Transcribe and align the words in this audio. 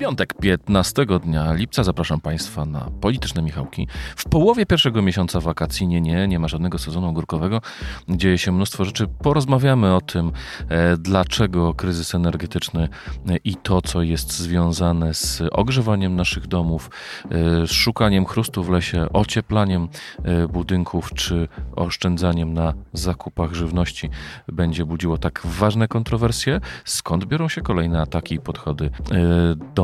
Piątek 0.00 0.34
15 0.34 1.06
dnia 1.22 1.52
lipca 1.52 1.84
zapraszam 1.84 2.20
Państwa 2.20 2.64
na 2.64 2.90
Polityczne 3.00 3.42
Michałki. 3.42 3.88
W 4.16 4.24
połowie 4.24 4.66
pierwszego 4.66 5.02
miesiąca 5.02 5.40
wakacji, 5.40 5.86
nie, 5.86 6.00
nie, 6.00 6.28
nie 6.28 6.38
ma 6.38 6.48
żadnego 6.48 6.78
sezonu 6.78 7.08
ogórkowego. 7.08 7.60
Dzieje 8.08 8.38
się 8.38 8.52
mnóstwo 8.52 8.84
rzeczy. 8.84 9.06
Porozmawiamy 9.22 9.94
o 9.94 10.00
tym, 10.00 10.32
e, 10.68 10.96
dlaczego 10.96 11.74
kryzys 11.74 12.14
energetyczny 12.14 12.88
e, 13.28 13.36
i 13.44 13.54
to, 13.54 13.82
co 13.82 14.02
jest 14.02 14.32
związane 14.32 15.14
z 15.14 15.42
ogrzewaniem 15.52 16.16
naszych 16.16 16.46
domów, 16.46 16.90
e, 17.24 17.66
z 17.66 17.70
szukaniem 17.70 18.26
chrustu 18.26 18.64
w 18.64 18.70
lesie, 18.70 19.06
ocieplaniem 19.12 19.88
e, 20.24 20.48
budynków 20.48 21.14
czy 21.14 21.48
oszczędzaniem 21.76 22.54
na 22.54 22.74
zakupach 22.92 23.54
żywności 23.54 24.10
będzie 24.48 24.84
budziło 24.84 25.18
tak 25.18 25.42
ważne 25.44 25.88
kontrowersje. 25.88 26.60
Skąd 26.84 27.24
biorą 27.24 27.48
się 27.48 27.60
kolejne 27.60 28.00
ataki 28.00 28.34
i 28.34 28.40
podchody 28.40 28.90
e, 29.10 29.80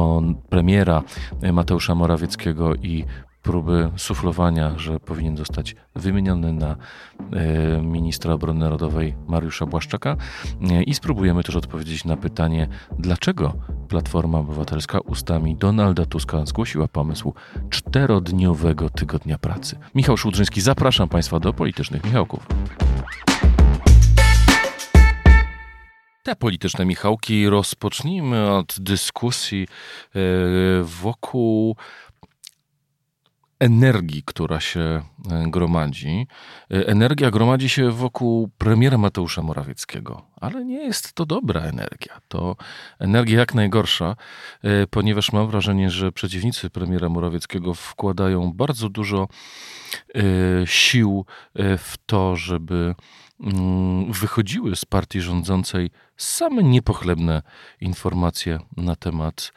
premiera 0.49 1.03
Mateusza 1.53 1.95
Morawieckiego 1.95 2.75
i 2.75 3.05
próby 3.47 3.91
suflowania, 3.97 4.79
że 4.79 5.01
powinien 5.01 5.37
zostać 5.37 5.77
wymieniony 5.95 6.53
na 6.53 6.77
e, 7.33 7.83
ministra 7.83 8.35
obrony 8.35 8.61
narodowej 8.61 9.15
Mariusza 9.29 9.67
Błaszczaka 9.67 10.17
e, 10.71 10.83
i 10.83 10.95
spróbujemy 10.95 11.43
też 11.43 11.57
odpowiedzieć 11.57 12.05
na 12.05 12.17
pytanie, 12.17 12.69
dlaczego 12.99 13.55
Platforma 13.89 14.39
Obywatelska 14.39 15.01
ustami 15.01 15.57
Donalda 15.57 16.07
Tuska 16.07 16.47
zgłosiła 16.47 16.89
pomysł 16.89 17.35
czterodniowego 17.71 18.91
tygodnia 18.91 19.39
pracy. 19.39 19.79
Michał 19.95 20.17
Szudrzyński, 20.17 20.61
zapraszam 20.61 21.09
Państwa 21.09 21.41
do 21.41 21.53
Politycznych 21.53 22.05
Michałków. 22.05 22.47
Te 26.27 26.37
polityczne 26.37 26.85
Michałki 26.85 27.49
rozpocznijmy 27.49 28.51
od 28.51 28.77
dyskusji 28.81 29.67
e, 30.15 30.19
wokół 30.83 31.77
energii, 33.59 34.23
która 34.27 34.61
się 34.61 34.81
e, 34.81 35.03
gromadzi. 35.47 36.27
E, 36.71 36.87
energia 36.87 37.31
gromadzi 37.31 37.69
się 37.69 37.91
wokół 37.91 38.49
premiera 38.59 38.99
Mateusza 38.99 39.43
Morawieckiego, 39.43 40.23
ale 40.41 40.65
nie 40.65 40.85
jest 40.85 41.13
to 41.13 41.27
dobra 41.27 41.61
energia. 41.61 42.21
To 42.29 42.57
energia 42.99 43.39
jak 43.39 43.55
najgorsza, 43.55 44.17
ponieważ 44.91 45.33
mam 45.33 45.49
wrażenie, 45.49 45.91
że 45.91 46.13
przeciwnicy 46.13 46.71
premiera 46.71 47.09
Morawieckiego 47.09 47.75
wkładają 47.75 48.53
bardzo 48.53 48.89
dużo 48.89 49.29
sił 50.65 51.25
w 51.79 51.95
to, 52.07 52.37
żeby 52.37 52.95
wychodziły 54.11 54.77
z 54.77 54.85
partii 54.85 55.21
rządzącej 55.21 55.91
same 56.17 56.63
niepochlebne 56.63 57.43
informacje 57.81 58.59
na 58.77 58.97
temat 58.97 59.53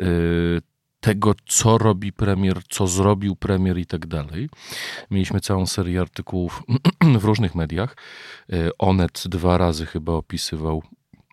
y, 0.00 0.62
tego, 1.00 1.34
co 1.46 1.78
robi 1.78 2.12
premier, 2.12 2.60
co 2.68 2.86
zrobił 2.86 3.36
premier 3.36 3.78
i 3.78 3.86
tak 3.86 4.06
dalej. 4.06 4.48
Mieliśmy 5.10 5.40
całą 5.40 5.66
serię 5.66 6.00
artykułów 6.00 6.62
w 7.20 7.24
różnych 7.24 7.54
mediach. 7.54 7.96
Y, 8.52 8.70
Onet 8.78 9.22
dwa 9.26 9.58
razy 9.58 9.86
chyba 9.86 10.12
opisywał 10.12 10.82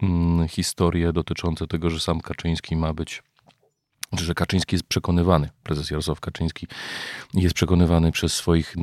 mm, 0.03 0.47
historie 0.47 1.13
dotyczące 1.13 1.67
tego, 1.67 1.89
że 1.89 1.99
sam 1.99 2.21
Kaczyński 2.21 2.75
ma 2.75 2.93
być 2.93 3.23
że 4.13 4.33
Kaczyński 4.33 4.75
jest 4.75 4.87
przekonywany, 4.87 5.49
prezes 5.63 5.91
Jarosław 5.91 6.19
Kaczyński 6.19 6.67
jest 7.33 7.55
przekonywany 7.55 8.11
przez 8.11 8.33
swoich 8.33 8.75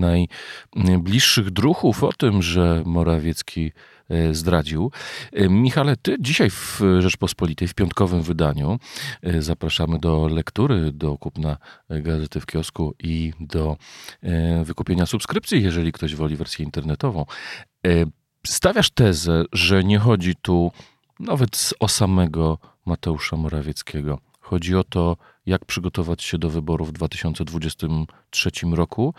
najbliższych 0.74 1.50
druhów 1.50 2.04
o 2.04 2.12
tym, 2.12 2.42
że 2.42 2.82
Morawiecki 2.86 3.72
e, 4.08 4.34
zdradził. 4.34 4.90
E, 5.32 5.48
Michale, 5.48 5.96
ty 5.96 6.16
dzisiaj 6.20 6.50
w 6.50 6.80
Rzeczpospolitej, 6.98 7.68
w 7.68 7.74
piątkowym 7.74 8.22
wydaniu, 8.22 8.78
e, 9.22 9.42
zapraszamy 9.42 9.98
do 9.98 10.28
lektury, 10.28 10.92
do 10.92 11.18
kupna 11.18 11.56
gazety 11.90 12.40
w 12.40 12.46
kiosku 12.46 12.94
i 13.02 13.32
do 13.40 13.76
wykupienia 14.64 15.06
subskrypcji, 15.06 15.62
jeżeli 15.62 15.92
ktoś 15.92 16.14
woli 16.14 16.36
wersję 16.36 16.64
internetową. 16.64 17.26
Stawiasz 18.46 18.90
tezę, 18.90 19.44
że 19.52 19.84
nie 19.84 19.98
chodzi 19.98 20.34
tu 20.42 20.72
nawet 21.20 21.74
o 21.80 21.88
samego 21.88 22.58
Mateusza 22.86 23.36
Morawieckiego, 23.36 24.18
Chodzi 24.44 24.76
o 24.76 24.84
to, 24.84 25.16
jak 25.46 25.64
przygotować 25.64 26.22
się 26.22 26.38
do 26.38 26.50
wyborów 26.50 26.88
w 26.88 26.92
2023 26.92 28.50
roku 28.72 29.14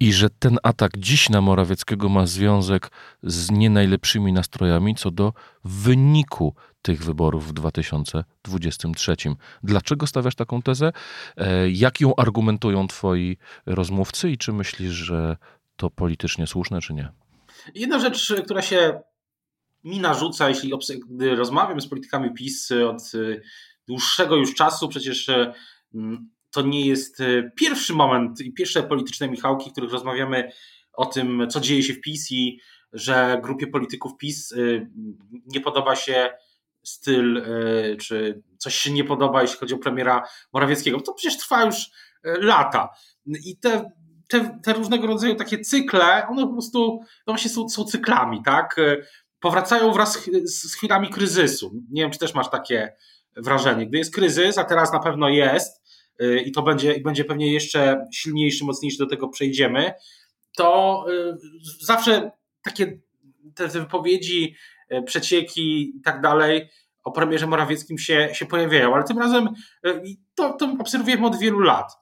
i 0.00 0.12
że 0.12 0.30
ten 0.30 0.58
atak 0.62 0.98
dziś 0.98 1.28
na 1.28 1.40
Morawieckiego 1.40 2.08
ma 2.08 2.26
związek 2.26 2.90
z 3.22 3.50
nie 3.50 3.70
najlepszymi 3.70 4.32
nastrojami 4.32 4.94
co 4.94 5.10
do 5.10 5.32
wyniku 5.64 6.54
tych 6.82 7.04
wyborów 7.04 7.48
w 7.48 7.52
2023. 7.52 9.16
Dlaczego 9.62 10.06
stawiasz 10.06 10.34
taką 10.34 10.62
tezę? 10.62 10.92
E, 11.36 11.70
jak 11.70 12.00
ją 12.00 12.16
argumentują 12.16 12.88
twoi 12.88 13.36
rozmówcy 13.66 14.30
i 14.30 14.38
czy 14.38 14.52
myślisz, 14.52 14.92
że 14.92 15.36
to 15.76 15.90
politycznie 15.90 16.46
słuszne, 16.46 16.80
czy 16.80 16.94
nie? 16.94 17.08
Jedna 17.74 17.98
rzecz, 17.98 18.34
która 18.44 18.62
się 18.62 19.00
mi 19.84 20.00
narzuca, 20.00 20.48
jeśli 20.48 20.72
gdy 21.08 21.36
rozmawiam 21.36 21.80
z 21.80 21.86
politykami 21.86 22.34
PiS 22.34 22.72
od 22.72 23.02
dłuższego 23.88 24.36
już 24.36 24.54
czasu. 24.54 24.88
Przecież 24.88 25.28
e, 25.28 25.52
to 26.50 26.62
nie 26.62 26.86
jest 26.86 27.20
e, 27.20 27.50
pierwszy 27.56 27.94
moment 27.94 28.40
i 28.40 28.52
pierwsze 28.52 28.82
polityczne 28.82 29.28
Michałki, 29.28 29.70
w 29.70 29.72
których 29.72 29.92
rozmawiamy 29.92 30.52
o 30.92 31.06
tym, 31.06 31.46
co 31.50 31.60
dzieje 31.60 31.82
się 31.82 31.94
w 31.94 32.00
PiS 32.00 32.32
i 32.32 32.60
że 32.92 33.40
grupie 33.42 33.66
polityków 33.66 34.16
PiS 34.18 34.52
e, 34.52 34.56
nie 35.46 35.60
podoba 35.60 35.96
się 35.96 36.30
styl, 36.82 37.44
czy 38.00 38.42
coś 38.58 38.74
się 38.74 38.92
nie 38.92 39.04
podoba, 39.04 39.42
jeśli 39.42 39.58
chodzi 39.58 39.74
o 39.74 39.78
premiera 39.78 40.28
Morawieckiego. 40.52 41.00
To 41.00 41.14
przecież 41.14 41.38
trwa 41.38 41.64
już 41.64 41.76
lata. 42.24 42.88
I 43.44 43.56
te, 43.56 43.90
te, 44.28 44.58
te 44.62 44.72
różnego 44.72 45.06
rodzaju 45.06 45.34
takie 45.34 45.58
cykle, 45.58 46.26
one 46.28 46.42
po 46.46 46.52
prostu 46.52 47.00
no 47.26 47.32
właśnie 47.32 47.50
są, 47.50 47.68
są 47.68 47.84
cyklami, 47.84 48.42
tak? 48.42 48.76
Powracają 49.40 49.92
wraz 49.92 50.28
z 50.44 50.74
chwilami 50.74 51.10
kryzysu. 51.10 51.72
Nie 51.90 52.02
wiem, 52.02 52.10
czy 52.10 52.18
też 52.18 52.34
masz 52.34 52.50
takie, 52.50 52.92
wrażenie. 53.38 53.86
Gdy 53.86 53.98
jest 53.98 54.14
kryzys, 54.14 54.58
a 54.58 54.64
teraz 54.64 54.92
na 54.92 54.98
pewno 54.98 55.28
jest, 55.28 55.82
y, 56.22 56.40
i 56.40 56.52
to 56.52 56.62
będzie, 56.62 56.94
i 56.94 57.02
będzie 57.02 57.24
pewnie 57.24 57.52
jeszcze 57.52 58.06
silniejszy, 58.14 58.64
mocniejszy, 58.64 58.98
do 58.98 59.06
tego 59.06 59.28
przejdziemy, 59.28 59.92
to 60.56 61.04
y, 61.10 61.38
zawsze 61.80 62.30
takie 62.62 62.98
te 63.54 63.68
wypowiedzi, 63.68 64.54
y, 64.92 65.02
przecieki 65.02 65.96
i 65.96 66.00
tak 66.00 66.20
dalej 66.20 66.68
o 67.04 67.12
premierze 67.12 67.46
Morawieckim 67.46 67.98
się, 67.98 68.28
się 68.32 68.46
pojawiają, 68.46 68.94
ale 68.94 69.04
tym 69.04 69.18
razem 69.18 69.48
to, 70.34 70.52
to 70.52 70.76
obserwujemy 70.80 71.26
od 71.26 71.38
wielu 71.38 71.60
lat. 71.60 71.92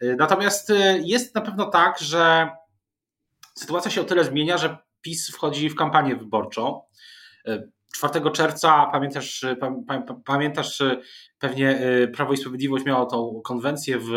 Natomiast 0.00 0.72
jest 1.04 1.34
na 1.34 1.40
pewno 1.40 1.66
tak, 1.66 1.98
że 1.98 2.50
sytuacja 3.54 3.90
się 3.90 4.00
o 4.00 4.04
tyle 4.04 4.24
zmienia, 4.24 4.58
że 4.58 4.78
PiS 5.00 5.30
wchodzi 5.30 5.70
w 5.70 5.74
kampanię 5.74 6.16
wyborczą. 6.16 6.82
4 7.96 8.30
czerwca, 8.30 8.86
pamiętasz, 8.92 9.44
pamiętasz 10.24 10.82
pewnie 11.38 11.80
y, 11.80 12.08
Prawo 12.08 12.32
i 12.32 12.36
Sprawiedliwość 12.36 12.84
miało 12.84 13.06
tą 13.06 13.40
konwencję 13.44 13.98
w 13.98 14.10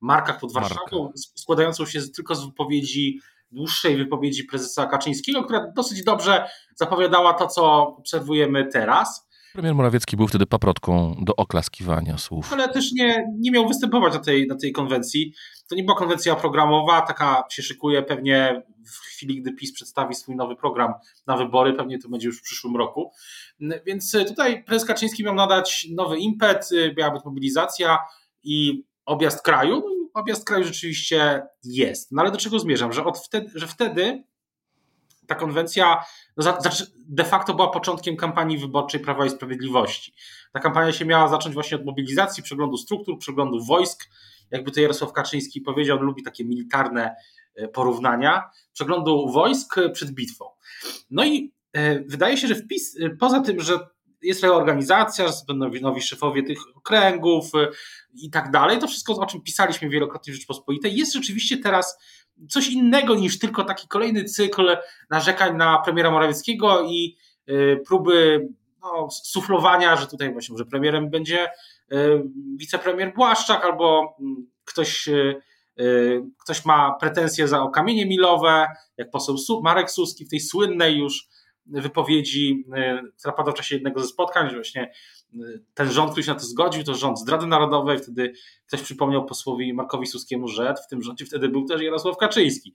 Markach 0.00 0.40
pod 0.40 0.52
Warszawą, 0.52 1.02
Marka. 1.02 1.12
składającą 1.14 1.86
się 1.86 2.00
tylko 2.16 2.34
z 2.34 2.46
wypowiedzi, 2.46 3.20
dłuższej 3.50 3.96
wypowiedzi 3.96 4.44
prezesa 4.44 4.86
Kaczyńskiego, 4.86 5.44
która 5.44 5.72
dosyć 5.76 6.04
dobrze 6.04 6.48
zapowiadała 6.74 7.34
to, 7.34 7.46
co 7.46 7.86
obserwujemy 7.98 8.66
teraz. 8.66 9.25
Premier 9.56 9.74
Morawiecki 9.74 10.16
był 10.16 10.28
wtedy 10.28 10.46
paprotką 10.46 11.16
do 11.22 11.36
oklaskiwania 11.36 12.18
słów. 12.18 12.52
Ale 12.52 12.68
też 12.68 12.92
nie, 12.92 13.26
nie 13.38 13.50
miał 13.50 13.68
występować 13.68 14.14
na 14.14 14.20
tej, 14.20 14.46
na 14.46 14.56
tej 14.56 14.72
konwencji. 14.72 15.34
To 15.68 15.74
nie 15.74 15.84
była 15.84 15.96
konwencja 15.96 16.36
programowa, 16.36 17.00
taka 17.00 17.44
się 17.50 17.62
szykuje 17.62 18.02
pewnie 18.02 18.62
w 18.86 18.98
chwili, 18.98 19.42
gdy 19.42 19.52
PiS 19.52 19.72
przedstawi 19.72 20.14
swój 20.14 20.36
nowy 20.36 20.56
program 20.56 20.94
na 21.26 21.36
wybory, 21.36 21.72
pewnie 21.72 21.98
to 21.98 22.08
będzie 22.08 22.26
już 22.26 22.38
w 22.38 22.42
przyszłym 22.42 22.76
roku. 22.76 23.10
Więc 23.86 24.16
tutaj 24.28 24.64
prezes 24.64 24.88
Kaczyński 24.88 25.24
miał 25.24 25.34
nadać 25.34 25.86
nowy 25.94 26.18
impet, 26.18 26.68
miała 26.98 27.10
być 27.10 27.24
mobilizacja 27.24 27.98
i 28.42 28.84
objazd 29.06 29.42
kraju. 29.42 29.82
No 29.84 29.90
i 29.90 30.08
objazd 30.14 30.44
kraju 30.44 30.64
rzeczywiście 30.64 31.42
jest. 31.64 32.12
No 32.12 32.22
ale 32.22 32.30
do 32.30 32.38
czego 32.38 32.58
zmierzam? 32.58 32.92
Że, 32.92 33.04
od 33.04 33.18
wtedy, 33.18 33.50
że 33.54 33.66
wtedy 33.66 34.24
ta 35.26 35.34
konwencja 35.34 36.04
no, 36.36 36.58
de 36.94 37.24
facto 37.24 37.54
była 37.54 37.70
początkiem 37.70 38.16
kampanii 38.16 38.58
wyborczej 38.58 39.00
Prawa 39.00 39.26
i 39.26 39.30
Sprawiedliwości. 39.30 40.14
Ta 40.52 40.60
kampania 40.60 40.92
się 40.92 41.04
miała 41.04 41.28
zacząć 41.28 41.54
właśnie 41.54 41.76
od 41.76 41.84
mobilizacji, 41.84 42.42
przeglądu 42.42 42.76
struktur, 42.76 43.18
przeglądu 43.18 43.64
wojsk. 43.64 44.10
Jakby 44.50 44.70
to 44.70 44.80
Jarosław 44.80 45.12
Kaczyński 45.12 45.60
powiedział, 45.60 45.98
on 45.98 46.04
lubi 46.04 46.22
takie 46.22 46.44
militarne 46.44 47.16
e, 47.54 47.68
porównania, 47.68 48.50
przeglądu 48.72 49.28
wojsk 49.32 49.76
przed 49.92 50.10
bitwą. 50.10 50.44
No 51.10 51.24
i 51.24 51.54
e, 51.72 52.00
wydaje 52.00 52.36
się, 52.36 52.48
że 52.48 52.54
wpis, 52.54 53.00
e, 53.00 53.10
poza 53.10 53.40
tym, 53.40 53.60
że 53.60 53.78
jest 54.26 54.42
reorganizacja, 54.42 55.26
będą 55.48 55.70
nowi 55.80 56.02
szefowie 56.02 56.42
tych 56.42 56.58
okręgów 56.76 57.44
i 58.14 58.30
tak 58.30 58.50
dalej. 58.50 58.78
To 58.78 58.86
wszystko, 58.86 59.16
o 59.16 59.26
czym 59.26 59.42
pisaliśmy 59.42 59.88
wielokrotnie 59.88 60.32
w 60.32 60.36
Rzeczpospolitej, 60.36 60.96
jest 60.96 61.12
rzeczywiście 61.12 61.58
teraz 61.58 61.98
coś 62.48 62.68
innego 62.68 63.14
niż 63.14 63.38
tylko 63.38 63.64
taki 63.64 63.88
kolejny 63.88 64.24
cykl 64.24 64.76
narzekań 65.10 65.56
na 65.56 65.78
premiera 65.78 66.10
Morawieckiego 66.10 66.82
i 66.82 67.16
próby 67.86 68.48
no, 68.82 69.08
suflowania, 69.10 69.96
że 69.96 70.06
tutaj 70.06 70.32
właśnie, 70.32 70.58
że 70.58 70.64
premierem 70.64 71.10
będzie 71.10 71.48
wicepremier 72.56 73.14
Błaszczak 73.14 73.64
albo 73.64 74.16
mm, 74.20 74.46
ktoś 74.64 75.08
Y, 75.80 76.22
ktoś 76.38 76.64
ma 76.64 76.96
pretensje 77.00 77.48
za 77.48 77.70
kamienie 77.74 78.06
milowe, 78.06 78.66
jak 78.96 79.10
poseł 79.10 79.36
Marek 79.62 79.90
Suski 79.90 80.24
w 80.24 80.28
tej 80.28 80.40
słynnej 80.40 80.96
już 80.98 81.28
wypowiedzi, 81.68 82.64
y, 83.06 83.12
która 83.18 83.34
padła 83.34 83.52
w 83.52 83.56
czasie 83.56 83.74
jednego 83.74 84.00
ze 84.00 84.06
spotkań, 84.06 84.48
że 84.50 84.54
właśnie 84.54 84.92
y, 85.34 85.64
ten 85.74 85.90
rząd, 85.90 86.10
który 86.10 86.24
się 86.24 86.32
na 86.32 86.38
to 86.38 86.46
zgodził, 86.46 86.84
to 86.84 86.94
rząd 86.94 87.18
zdrady 87.18 87.46
narodowej. 87.46 87.98
Wtedy 87.98 88.32
ktoś 88.66 88.82
przypomniał 88.82 89.26
posłowi 89.26 89.74
Markowi 89.74 90.06
Suskiemu, 90.06 90.48
że 90.48 90.74
w 90.86 90.88
tym 90.88 91.02
rządzie 91.02 91.26
wtedy 91.26 91.48
był 91.48 91.64
też 91.64 91.82
Jarosław 91.82 92.16
Kaczyński. 92.16 92.74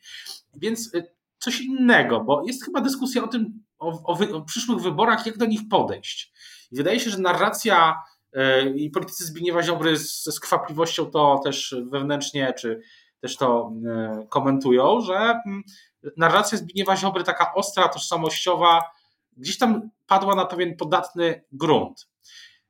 Więc 0.54 0.92
coś 1.40 1.62
innego, 1.62 2.20
bo 2.20 2.44
jest 2.48 2.66
chyba 2.66 2.82
dyskusja 2.82 3.24
o 3.24 3.28
tym, 3.28 3.64
o, 3.80 4.04
o, 4.04 4.38
o 4.38 4.42
przyszłych 4.42 4.80
wyborach, 4.80 5.26
jak 5.26 5.38
do 5.38 5.46
nich 5.46 5.62
podejść. 5.70 6.34
I 6.72 6.76
wydaje 6.76 7.00
się, 7.00 7.10
że 7.10 7.18
narracja 7.18 7.96
i 8.76 8.90
politycy 8.90 9.26
Zbigniewa 9.26 9.64
Ziobry 9.64 9.98
ze 9.98 10.32
skwapliwością 10.32 11.06
to 11.06 11.42
też 11.44 11.76
wewnętrznie, 11.92 12.54
czy 12.58 12.82
też 13.22 13.38
to 13.38 13.74
e, 13.86 14.26
komentują, 14.30 15.02
że 15.02 15.16
mm, 15.16 15.64
narracja 16.18 16.58
Zbigniewa 16.58 16.98
Ziobry, 16.98 17.24
taka 17.24 17.54
ostra, 17.54 17.88
tożsamościowa, 17.88 18.82
gdzieś 19.38 19.58
tam 19.58 19.90
padła 20.08 20.36
na 20.36 20.46
pewien 20.46 20.78
podatny 20.78 21.44
grunt. 21.52 22.10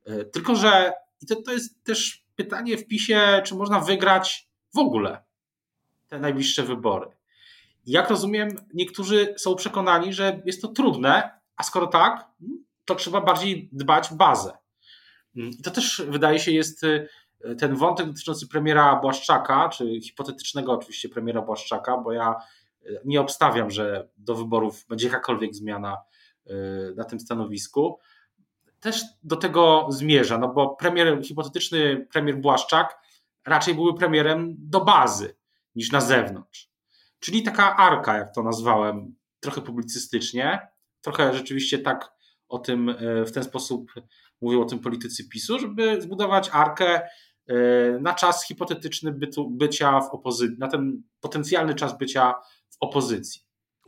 E, 0.06 0.26
tylko, 0.26 0.56
że 0.56 0.94
i 1.22 1.26
to, 1.26 1.42
to 1.42 1.52
jest 1.52 1.84
też 1.84 2.26
pytanie 2.36 2.78
w 2.78 2.88
PiSie, 2.88 3.42
czy 3.46 3.56
można 3.56 3.80
wygrać 3.80 4.48
w 4.74 4.78
ogóle 4.78 5.24
te 6.08 6.20
najbliższe 6.20 6.64
wybory. 6.64 7.08
Jak 7.86 8.10
rozumiem, 8.10 8.50
niektórzy 8.74 9.36
są 9.38 9.56
przekonani, 9.56 10.14
że 10.14 10.42
jest 10.46 10.62
to 10.62 10.68
trudne, 10.68 11.40
a 11.56 11.64
skoro 11.64 11.88
tak, 11.88 12.28
to 12.86 12.96
trzeba 12.96 13.22
bardziej 13.22 13.70
dbać 13.72 14.14
bazę. 14.14 14.58
Mm, 15.36 15.50
I 15.50 15.62
to 15.62 15.72
też 15.72 16.02
wydaje 16.08 16.40
się 16.40 16.52
jest 16.52 16.84
y, 16.84 17.08
ten 17.60 17.76
wątek 17.76 18.08
dotyczący 18.08 18.48
premiera 18.48 18.96
Błaszczaka, 18.96 19.70
czy 19.70 20.02
hipotetycznego 20.02 20.72
oczywiście 20.72 21.10
premiera 21.10 21.42
Błaszczaka, 21.42 21.98
bo 21.98 22.12
ja 22.12 22.36
nie 23.06 23.22
obstawiam, 23.22 23.72
że 23.72 24.10
do 24.18 24.36
wyborów 24.36 24.86
będzie 24.90 25.08
jakakolwiek 25.08 25.56
zmiana 25.56 25.98
y, 26.48 26.54
na 26.96 27.04
tym 27.04 27.20
stanowisku. 27.20 28.00
Też 28.80 29.04
do 29.24 29.36
tego 29.36 29.88
zmierza, 29.90 30.38
no 30.38 30.48
bo 30.48 30.76
premier, 30.76 31.24
hipotetyczny 31.24 32.08
premier 32.12 32.38
Błaszczak 32.38 33.00
raczej 33.46 33.76
byłby 33.76 34.00
premierem 34.00 34.56
do 34.58 34.82
bazy 34.82 35.36
niż 35.76 35.92
na 35.92 36.02
zewnątrz. 36.02 36.72
Czyli 37.20 37.44
taka 37.44 37.78
arka, 37.78 38.18
jak 38.18 38.36
to 38.36 38.44
nazwałem, 38.44 39.16
trochę 39.40 39.62
publicystycznie, 39.62 40.68
trochę 41.02 41.34
rzeczywiście 41.34 41.80
tak 41.80 42.12
o 42.50 42.60
tym 42.60 42.96
w 43.26 43.32
ten 43.32 43.44
sposób 43.44 43.92
mówią 44.42 44.62
o 44.62 44.66
tym 44.66 44.80
politycy 44.80 45.30
PiSu, 45.30 45.60
żeby 45.60 46.02
zbudować 46.02 46.50
arkę 46.54 47.02
e, 47.48 47.56
na 48.00 48.14
czas 48.14 48.46
hipotetyczny 48.48 49.12
bytu, 49.12 49.50
bycia 49.50 50.02
w 50.02 50.10
opozycji, 50.10 50.58
na 50.60 50.68
ten 50.68 51.04
potencjalny 51.20 51.76
czas 51.76 51.98
bycia 51.98 52.34
opozycji. 52.82 53.42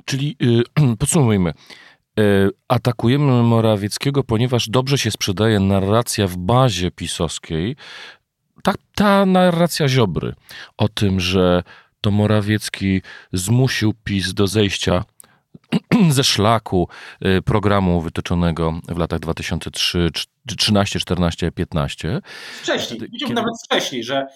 Czyli 0.05 0.35
yy, 0.39 0.63
podsumujmy. 0.99 1.53
Yy, 2.17 2.51
atakujemy 2.67 3.43
Morawieckiego, 3.43 4.23
ponieważ 4.23 4.69
dobrze 4.69 4.97
się 4.97 5.11
sprzedaje 5.11 5.59
narracja 5.59 6.27
w 6.27 6.37
bazie 6.37 6.91
pisowskiej. 6.91 7.75
Ta, 8.63 8.73
ta 8.95 9.25
narracja 9.25 9.87
Ziobry 9.87 10.33
o 10.77 10.89
tym, 10.89 11.19
że 11.19 11.63
to 12.01 12.11
Morawiecki 12.11 13.01
zmusił 13.33 13.93
PiS 14.03 14.33
do 14.33 14.47
zejścia 14.47 15.03
ze 16.09 16.23
szlaku 16.23 16.87
y, 17.25 17.41
programu 17.41 18.01
wytyczonego 18.01 18.79
w 18.87 18.97
latach 18.97 19.19
2003, 19.19 20.09
13, 20.57 20.99
14, 20.99 21.51
15. 21.51 22.21
Wcześniej, 22.61 23.01
Kiedy... 23.19 23.33
nawet 23.33 23.53
wcześniej, 23.65 24.03
że, 24.03 24.27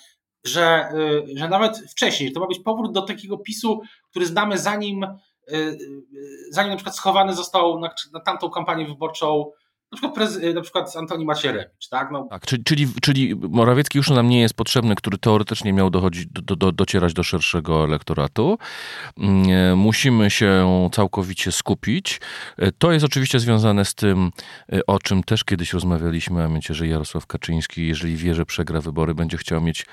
że, 0.48 0.90
y, 1.30 1.38
że 1.38 1.50
nawet 1.50 1.78
wcześniej, 1.78 2.32
to 2.32 2.40
ma 2.40 2.48
być 2.48 2.60
powrót 2.60 2.92
do 2.92 3.02
takiego 3.02 3.38
PiSu, 3.38 3.82
który 4.10 4.26
znamy 4.26 4.58
zanim, 4.58 5.04
y, 5.52 5.78
zanim 6.52 6.70
na 6.72 6.76
przykład 6.76 6.96
schowany 6.96 7.34
został 7.34 7.80
na, 7.80 7.90
na 8.14 8.20
tamtą 8.20 8.50
kampanię 8.50 8.86
wyborczą 8.86 9.52
na 9.92 9.98
przykład, 9.98 10.40
na 10.56 10.62
przykład 10.62 10.96
Antoni 10.96 11.26
Macierewicz, 11.26 11.90
tak? 11.90 12.12
No. 12.12 12.28
tak 12.30 12.46
czyli, 12.46 12.64
czyli, 12.64 12.88
czyli 13.02 13.36
Morawiecki 13.36 13.98
już 13.98 14.10
nam 14.10 14.30
nie 14.30 14.42
jest 14.42 14.54
potrzebny, 14.54 14.96
który 14.96 15.18
teoretycznie 15.18 15.74
miał 15.74 15.90
dochodzić, 15.90 16.28
do, 16.28 16.56
do, 16.56 16.72
docierać 16.72 17.14
do 17.14 17.24
szerszego 17.24 17.84
elektoratu. 17.84 18.58
Mm, 19.18 19.78
musimy 19.78 20.30
się 20.30 20.68
całkowicie 20.92 21.52
skupić. 21.52 22.22
To 22.78 22.92
jest 22.92 23.06
oczywiście 23.06 23.40
związane 23.40 23.86
z 23.86 23.96
tym, 23.96 24.32
o 24.88 25.00
czym 25.00 25.24
też 25.24 25.44
kiedyś 25.44 25.74
rozmawialiśmy, 25.74 26.44
a 26.44 26.48
mianowicie, 26.48 26.74
że 26.74 26.88
Jarosław 26.88 27.28
Kaczyński, 27.28 27.88
jeżeli 27.88 28.16
wie, 28.16 28.36
że 28.36 28.46
przegra 28.46 28.82
wybory, 28.82 29.16
będzie 29.16 29.38
chciał 29.38 29.62
mieć 29.62 29.86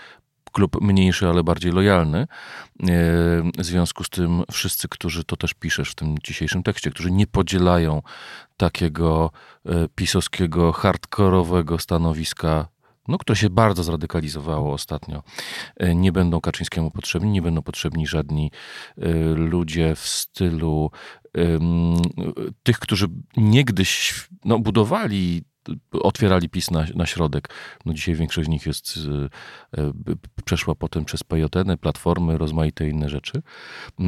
klub 0.54 0.80
mniejszy, 0.80 1.28
ale 1.28 1.42
bardziej 1.42 1.72
lojalny. 1.72 2.18
E, 2.18 2.26
w 3.58 3.64
związku 3.64 4.04
z 4.04 4.08
tym 4.08 4.42
wszyscy, 4.52 4.88
którzy 4.88 5.24
to 5.24 5.36
też 5.36 5.54
piszesz 5.54 5.90
w 5.90 5.94
tym 5.94 6.16
dzisiejszym 6.24 6.62
tekście, 6.62 6.90
którzy 6.90 7.10
nie 7.12 7.26
podzielają 7.26 8.02
takiego 8.56 9.30
e, 9.66 9.88
pisowskiego, 9.94 10.72
hardkorowego 10.72 11.78
stanowiska 11.78 12.68
no, 13.08 13.18
które 13.18 13.36
się 13.36 13.50
bardzo 13.50 13.82
zradykalizowało 13.82 14.72
ostatnio, 14.72 15.22
e, 15.76 15.94
nie 15.94 16.12
będą 16.12 16.40
Kaczyńskiemu 16.40 16.90
potrzebni, 16.90 17.30
nie 17.30 17.42
będą 17.42 17.62
potrzebni 17.62 18.06
żadni 18.06 18.50
ludzie 19.34 19.94
w 19.94 20.08
stylu 20.08 20.90
tych, 22.62 22.78
którzy 22.78 23.06
niegdyś 23.36 24.14
no, 24.44 24.58
budowali 24.58 25.44
otwierali 25.92 26.48
PiS 26.48 26.70
na, 26.70 26.86
na 26.94 27.06
środek. 27.06 27.48
No 27.84 27.94
dzisiaj 27.94 28.14
większość 28.14 28.46
z 28.46 28.50
nich 28.50 28.66
jest, 28.66 28.98
e, 29.78 29.92
przeszła 30.44 30.74
potem 30.74 31.04
przez 31.04 31.22
PJN, 31.22 31.78
platformy, 31.80 32.38
rozmaite 32.38 32.88
inne 32.88 33.08
rzeczy, 33.08 33.42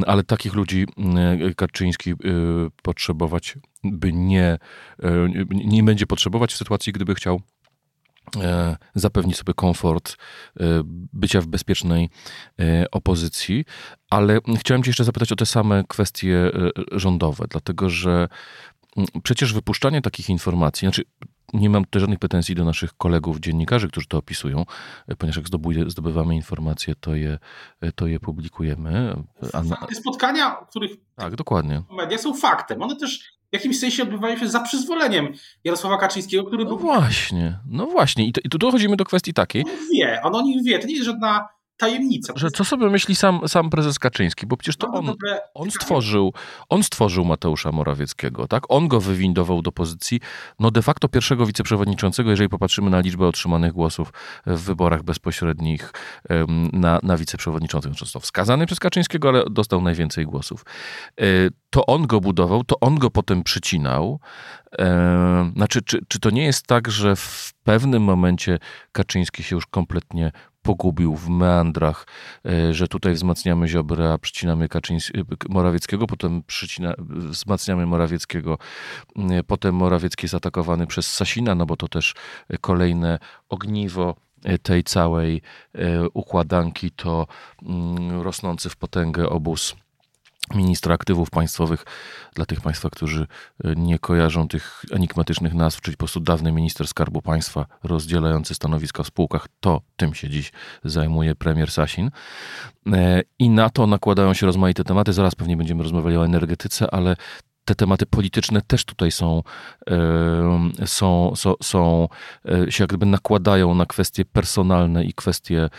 ale 0.05 0.23
takich 0.23 0.53
ludzi 0.53 0.85
e, 1.47 1.53
Kaczyński 1.55 2.13
potrzebować 2.83 3.57
by 3.83 4.13
nie, 4.13 4.57
nie 5.49 5.83
będzie 5.83 6.07
potrzebować 6.07 6.53
w 6.53 6.57
sytuacji, 6.57 6.93
gdyby 6.93 7.15
chciał 7.15 7.41
zapewnić 8.95 9.37
sobie 9.37 9.53
komfort 9.53 10.17
bycia 11.13 11.41
w 11.41 11.47
bezpiecznej 11.47 12.09
opozycji. 12.91 13.65
Ale 14.09 14.39
chciałem 14.59 14.83
Cię 14.83 14.89
jeszcze 14.89 15.03
zapytać 15.03 15.31
o 15.31 15.35
te 15.35 15.45
same 15.45 15.83
kwestie 15.87 16.51
rządowe, 16.91 17.45
dlatego 17.49 17.89
że 17.89 18.27
przecież 19.23 19.53
wypuszczanie 19.53 20.01
takich 20.01 20.29
informacji, 20.29 20.85
znaczy 20.85 21.03
nie 21.53 21.69
mam 21.69 21.85
też 21.85 22.01
żadnych 22.01 22.19
pretensji 22.19 22.55
do 22.55 22.65
naszych 22.65 22.93
kolegów 22.93 23.39
dziennikarzy, 23.39 23.87
którzy 23.87 24.07
to 24.07 24.17
opisują, 24.17 24.65
ponieważ 25.17 25.37
jak 25.37 25.47
zdobywamy 25.89 26.35
informacje, 26.35 26.95
to 26.95 27.15
je, 27.15 27.39
to 27.95 28.07
je 28.07 28.19
publikujemy. 28.19 29.15
Te 29.89 29.95
spotkania, 29.95 30.57
których 30.69 30.91
tak, 31.15 31.35
dokładnie. 31.35 31.81
media 31.97 32.17
są 32.17 32.33
faktem. 32.33 32.81
One 32.81 32.95
też 32.95 33.37
w 33.49 33.53
jakimś 33.53 33.79
sensie 33.79 34.03
odbywają 34.03 34.37
się 34.37 34.47
za 34.47 34.59
przyzwoleniem 34.59 35.33
Jarosława 35.63 35.97
Kaczyńskiego, 35.97 36.43
który 36.43 36.63
no 36.63 36.69
był... 36.69 36.77
właśnie, 36.77 37.59
no 37.69 37.85
właśnie. 37.85 38.27
I, 38.27 38.33
to, 38.33 38.41
i 38.43 38.49
tu 38.49 38.57
dochodzimy 38.57 38.95
do 38.95 39.05
kwestii 39.05 39.33
takiej. 39.33 39.63
On 39.63 39.71
wie, 39.93 40.21
on 40.23 40.35
o 40.35 40.41
nich 40.41 40.65
wie. 40.65 40.79
To 40.79 40.87
nie 40.87 40.93
jest 40.93 41.05
żadna 41.05 41.47
tajemnica. 41.77 42.33
Że 42.35 42.51
co 42.51 42.65
sobie 42.65 42.89
myśli 42.89 43.15
sam, 43.15 43.39
sam 43.47 43.69
prezes 43.69 43.99
Kaczyński, 43.99 44.47
bo 44.47 44.57
przecież 44.57 44.77
to 44.77 44.87
on, 44.87 45.13
on, 45.53 45.71
stworzył, 45.71 46.33
on 46.69 46.83
stworzył 46.83 47.25
Mateusza 47.25 47.71
Morawieckiego, 47.71 48.47
tak? 48.47 48.63
On 48.69 48.87
go 48.87 49.01
wywindował 49.01 49.61
do 49.61 49.71
pozycji, 49.71 50.19
no 50.59 50.71
de 50.71 50.81
facto 50.81 51.07
pierwszego 51.07 51.45
wiceprzewodniczącego, 51.45 52.29
jeżeli 52.29 52.49
popatrzymy 52.49 52.89
na 52.89 52.99
liczbę 52.99 53.27
otrzymanych 53.27 53.73
głosów 53.73 54.13
w 54.45 54.61
wyborach 54.61 55.03
bezpośrednich 55.03 55.93
na, 56.73 56.99
na 57.03 57.17
wiceprzewodniczących. 57.17 57.93
Został 57.93 58.21
wskazany 58.21 58.65
przez 58.65 58.79
Kaczyńskiego, 58.79 59.29
ale 59.29 59.43
dostał 59.49 59.81
najwięcej 59.81 60.25
głosów. 60.25 60.65
E, 61.21 61.23
to 61.69 61.85
on 61.85 62.07
go 62.07 62.21
budował, 62.21 62.63
to 62.63 62.79
on 62.79 62.95
go 62.95 63.09
potem 63.09 63.43
przycinał. 63.43 64.19
E, 64.79 65.51
znaczy, 65.55 65.81
czy, 65.81 65.99
czy 66.07 66.19
to 66.19 66.29
nie 66.29 66.43
jest 66.43 66.67
tak, 66.67 66.91
że 66.91 67.15
w 67.15 67.53
pewnym 67.63 68.03
momencie 68.03 68.59
Kaczyński 68.91 69.43
się 69.43 69.55
już 69.55 69.65
kompletnie 69.65 70.31
pogubił 70.67 71.15
w 71.15 71.29
meandrach, 71.29 72.07
e, 72.45 72.73
że 72.73 72.87
tutaj 72.87 73.13
wzmacniamy 73.13 73.67
Ziobrę, 73.67 74.13
a 74.13 74.17
przycinamy 74.17 74.69
Kaczyńs 74.69 75.11
Morawieckiego, 75.49 76.07
potem 76.07 76.43
przycina, 76.43 76.93
wzmacniamy 76.99 77.85
Morawieckiego, 77.85 78.57
e, 79.15 79.43
potem 79.43 79.75
Morawiecki 79.75 80.25
jest 80.25 80.35
atakowany 80.35 80.87
przez 80.87 81.13
Sasina, 81.13 81.55
no 81.55 81.65
bo 81.65 81.75
to 81.75 81.87
też 81.87 82.13
kolejne 82.61 83.19
ogniwo 83.49 84.15
tej 84.63 84.83
całej 84.83 85.41
układanki 86.13 86.91
to 86.91 87.27
mm, 87.63 88.21
rosnący 88.21 88.69
w 88.69 88.75
potęgę 88.75 89.29
obóz 89.29 89.75
ministra 90.55 90.95
aktywów 90.95 91.29
państwowych. 91.29 91.85
Dla 92.35 92.45
tych 92.45 92.61
Państwa, 92.61 92.89
którzy 92.89 93.27
e, 93.63 93.75
nie 93.75 93.99
kojarzą 93.99 94.47
tych 94.47 94.85
enigmatycznych 94.91 95.53
nazw, 95.53 95.81
czyli 95.81 95.97
po 95.97 95.99
prostu 95.99 96.19
dawny 96.19 96.51
minister 96.51 96.87
Skarbu 96.87 97.21
Państwa 97.21 97.65
rozdzielający 97.83 98.55
stanowiska 98.55 99.03
w 99.03 99.07
spółkach, 99.07 99.47
to 99.59 99.81
tym 99.95 100.13
się 100.13 100.29
dziś 100.29 100.51
zajmuje 100.83 101.35
premier 101.35 101.71
Sasin. 101.71 102.11
E, 102.93 103.21
I 103.39 103.49
na 103.49 103.69
to 103.69 103.87
nakładają 103.87 104.33
się 104.33 104.45
rozmaite 104.45 104.83
tematy. 104.83 105.13
Zaraz 105.13 105.35
pewnie 105.35 105.57
będziemy 105.57 105.83
rozmawiali 105.83 106.17
o 106.17 106.25
energetyce, 106.25 106.91
ale 106.91 107.15
te 107.67 107.75
tematy 107.75 108.05
polityczne 108.05 108.61
też 108.61 108.85
tutaj 108.85 109.11
są, 109.11 109.43
są, 110.85 111.35
są, 111.35 111.53
są 111.63 112.07
e, 112.45 112.71
się 112.71 112.83
jakby 112.83 113.05
nakładają 113.05 113.75
na 113.75 113.85
kwestie 113.85 114.25
personalne 114.25 115.03
i 115.03 115.13
kwestie 115.13 115.69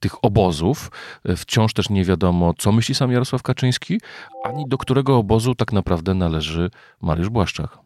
tych 0.00 0.24
obozów. 0.24 0.90
Wciąż 1.36 1.72
też 1.72 1.90
nie 1.90 2.04
wiadomo, 2.04 2.54
co 2.58 2.72
myśli 2.72 2.94
sam 2.94 3.12
Jarosław 3.12 3.42
Kaczyński, 3.42 4.00
ani 4.44 4.68
do 4.68 4.78
którego 4.78 5.16
obozu 5.16 5.54
tak 5.54 5.72
naprawdę 5.72 6.14
należy 6.14 6.70
Mariusz 7.00 7.28
Błaszczak. 7.28 7.78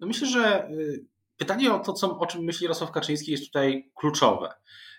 No 0.00 0.06
myślę, 0.06 0.28
że 0.28 0.68
y, 0.70 1.04
pytanie 1.36 1.72
o 1.72 1.78
to, 1.78 1.92
co, 1.92 2.18
o 2.18 2.26
czym 2.26 2.42
myśli 2.42 2.64
Jarosław 2.64 2.90
Kaczyński, 2.90 3.32
jest 3.32 3.46
tutaj 3.46 3.90
kluczowe. 3.94 4.54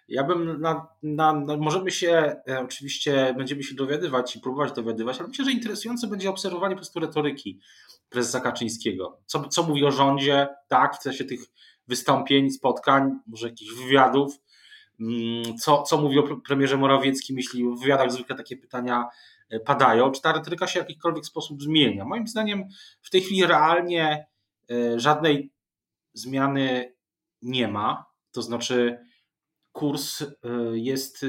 Ja 0.08 0.24
bym 0.24 0.62
na, 0.62 0.88
na, 1.04 1.34
na, 1.34 1.58
możemy 1.58 1.92
się 1.92 2.36
e, 2.50 2.60
oczywiście 2.60 3.34
będziemy 3.38 3.64
się 3.64 3.76
dowiadywać 3.76 4.36
i 4.36 4.40
próbować 4.40 4.72
dowiadywać, 4.72 5.20
ale 5.20 5.28
myślę, 5.28 5.46
że 5.46 5.52
interesujące 5.52 6.08
będzie 6.08 6.30
obserwowanie 6.30 6.76
po 6.76 6.80
prostu 6.80 7.00
retoryki 7.00 7.60
prezesa 8.10 8.40
Kaczyńskiego. 8.40 9.20
Co, 9.26 9.48
co 9.48 9.64
mówi 9.64 9.86
o 9.86 9.92
rządzie, 9.92 10.48
tak, 10.68 10.98
w 10.98 11.02
sensie 11.02 11.26
tych 11.26 11.40
wystąpień, 11.88 12.52
spotkań, 12.52 13.20
może 13.28 13.48
jakichś 13.48 13.72
wywiadów, 13.72 14.40
co, 15.62 15.84
co 15.84 16.01
mówi 16.01 16.20
o 16.20 16.38
premierze 16.38 16.77
Morawieckim, 16.77 17.38
jeśli 17.38 17.63
w 17.63 17.79
wywiadach 17.79 18.12
zwykle 18.12 18.36
takie 18.36 18.58
pytania 18.58 19.06
e, 19.50 19.60
padają, 19.60 20.12
czy 20.12 20.22
ta 20.22 20.34
retoryka 20.34 20.68
się 20.68 20.79
w 20.79 20.84
jakikolwiek 20.84 21.25
sposób 21.25 21.63
zmienia. 21.63 22.06
Moim 22.06 22.27
zdaniem 22.27 22.63
w 23.01 23.10
tej 23.10 23.22
chwili 23.22 23.46
realnie 23.46 24.27
e, 24.72 25.00
żadnej 25.00 25.51
zmiany 26.13 26.94
nie 27.41 27.68
ma, 27.68 28.06
to 28.32 28.41
znaczy 28.41 29.00
kurs 29.72 30.22
y, 30.22 30.27
jest, 30.74 31.25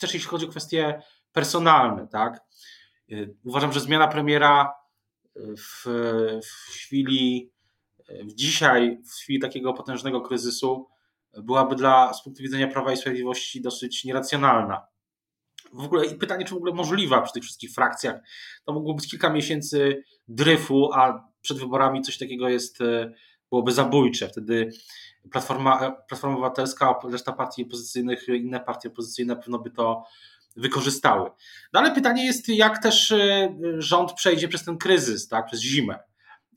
też 0.00 0.14
jeśli 0.14 0.28
chodzi 0.28 0.46
o 0.46 0.48
kwestie 0.48 1.02
personalne, 1.32 2.08
tak? 2.08 2.40
Uważam, 3.44 3.72
że 3.72 3.80
zmiana 3.80 4.08
premiera 4.08 4.72
w, 5.36 5.84
w 6.42 6.72
chwili, 6.72 7.52
w 8.08 8.34
dzisiaj, 8.34 8.98
w 9.10 9.12
chwili 9.12 9.40
takiego 9.40 9.72
potężnego 9.72 10.20
kryzysu, 10.20 10.88
byłaby 11.42 11.76
dla, 11.76 12.14
z 12.14 12.22
punktu 12.22 12.42
widzenia 12.42 12.68
Prawa 12.68 12.92
i 12.92 12.96
Sprawiedliwości 12.96 13.62
dosyć 13.62 14.04
nieracjonalna. 14.04 14.86
W 15.72 15.84
ogóle 15.84 16.06
i 16.06 16.14
pytanie, 16.14 16.44
czy 16.44 16.54
w 16.54 16.56
ogóle 16.56 16.74
możliwa 16.74 17.22
przy 17.22 17.32
tych 17.32 17.42
wszystkich 17.42 17.72
frakcjach. 17.72 18.20
To 18.64 18.72
mogło 18.72 18.94
być 18.94 19.10
kilka 19.10 19.30
miesięcy 19.30 20.04
dryfu, 20.28 20.92
a 20.92 21.28
przed 21.40 21.58
wyborami 21.58 22.02
coś 22.02 22.18
takiego 22.18 22.48
jest, 22.48 22.80
y, 22.80 23.14
byłoby 23.50 23.72
zabójcze. 23.72 24.28
Wtedy 24.28 24.70
Platforma, 25.30 25.90
Platforma 26.08 26.36
Obywatelska, 26.36 26.94
reszta 27.10 27.32
partii 27.32 27.62
opozycyjnych, 27.62 28.28
inne 28.28 28.60
partie 28.60 28.88
opozycyjne 28.88 29.34
na 29.34 29.40
pewno 29.40 29.58
by 29.58 29.70
to 29.70 30.04
wykorzystały. 30.56 31.30
No 31.72 31.80
ale 31.80 31.94
pytanie 31.94 32.26
jest, 32.26 32.48
jak 32.48 32.82
też 32.82 33.14
rząd 33.78 34.12
przejdzie 34.12 34.48
przez 34.48 34.64
ten 34.64 34.78
kryzys, 34.78 35.28
tak, 35.28 35.46
przez 35.46 35.60
zimę. 35.60 35.98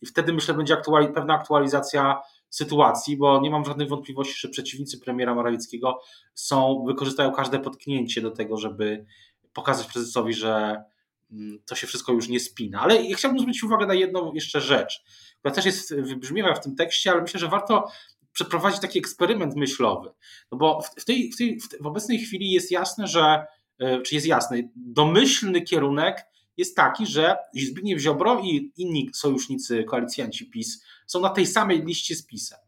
I 0.01 0.05
wtedy 0.05 0.33
myślę, 0.33 0.53
będzie 0.53 0.73
aktuali, 0.73 1.07
pewna 1.07 1.33
aktualizacja 1.33 2.21
sytuacji, 2.49 3.17
bo 3.17 3.41
nie 3.41 3.49
mam 3.49 3.65
żadnych 3.65 3.89
wątpliwości, 3.89 4.39
że 4.39 4.49
przeciwnicy 4.49 4.99
premiera 4.99 5.35
Morawieckiego 5.35 5.99
są, 6.33 6.83
wykorzystają 6.87 7.31
każde 7.31 7.59
potknięcie 7.59 8.21
do 8.21 8.31
tego, 8.31 8.57
żeby 8.57 9.05
pokazać 9.53 9.87
prezesowi, 9.87 10.33
że 10.33 10.83
mm, 11.31 11.59
to 11.65 11.75
się 11.75 11.87
wszystko 11.87 12.13
już 12.13 12.29
nie 12.29 12.39
spina. 12.39 12.81
Ale 12.81 13.03
ja 13.03 13.17
chciałbym 13.17 13.39
zwrócić 13.39 13.63
uwagę 13.63 13.85
na 13.85 13.93
jedną 13.93 14.33
jeszcze 14.33 14.61
rzecz, 14.61 15.03
która 15.39 15.53
też 15.53 15.65
jest 15.65 15.95
wybrzmiewa 15.95 16.53
w 16.53 16.63
tym 16.63 16.75
tekście, 16.75 17.11
ale 17.11 17.21
myślę, 17.21 17.39
że 17.39 17.47
warto 17.47 17.87
przeprowadzić 18.31 18.81
taki 18.81 18.99
eksperyment 18.99 19.55
myślowy. 19.55 20.09
No 20.51 20.57
bo 20.57 20.81
w, 20.97 21.05
tej, 21.05 21.31
w, 21.31 21.37
tej, 21.37 21.59
w 21.81 21.87
obecnej 21.87 22.19
chwili 22.19 22.51
jest 22.51 22.71
jasne, 22.71 23.07
że, 23.07 23.45
e, 23.79 24.01
czy 24.01 24.15
jest 24.15 24.27
jasny, 24.27 24.69
domyślny 24.75 25.61
kierunek 25.61 26.25
jest 26.59 26.75
taki, 26.75 27.05
że 27.05 27.37
Zbigniew 27.53 28.01
Ziobro 28.01 28.41
i 28.43 28.71
inni 28.77 29.09
sojusznicy, 29.13 29.83
koalicjanci 29.83 30.49
PiS 30.49 30.83
są 31.07 31.21
na 31.21 31.29
tej 31.29 31.45
samej 31.45 31.85
liście 31.85 32.15
z 32.15 32.25
PiSem. 32.25 32.59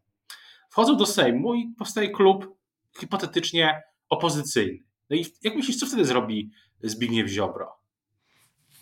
Wchodzą 0.70 0.96
do 0.96 1.06
Sejmu 1.06 1.54
i 1.54 1.74
powstaje 1.78 2.10
klub 2.10 2.56
hipotetycznie 3.00 3.82
opozycyjny. 4.08 4.84
No 5.10 5.16
i 5.16 5.26
jak 5.42 5.56
myślisz, 5.56 5.76
co 5.76 5.86
wtedy 5.86 6.04
zrobi 6.04 6.50
Zbigniew 6.82 7.28
Ziobro? 7.28 7.72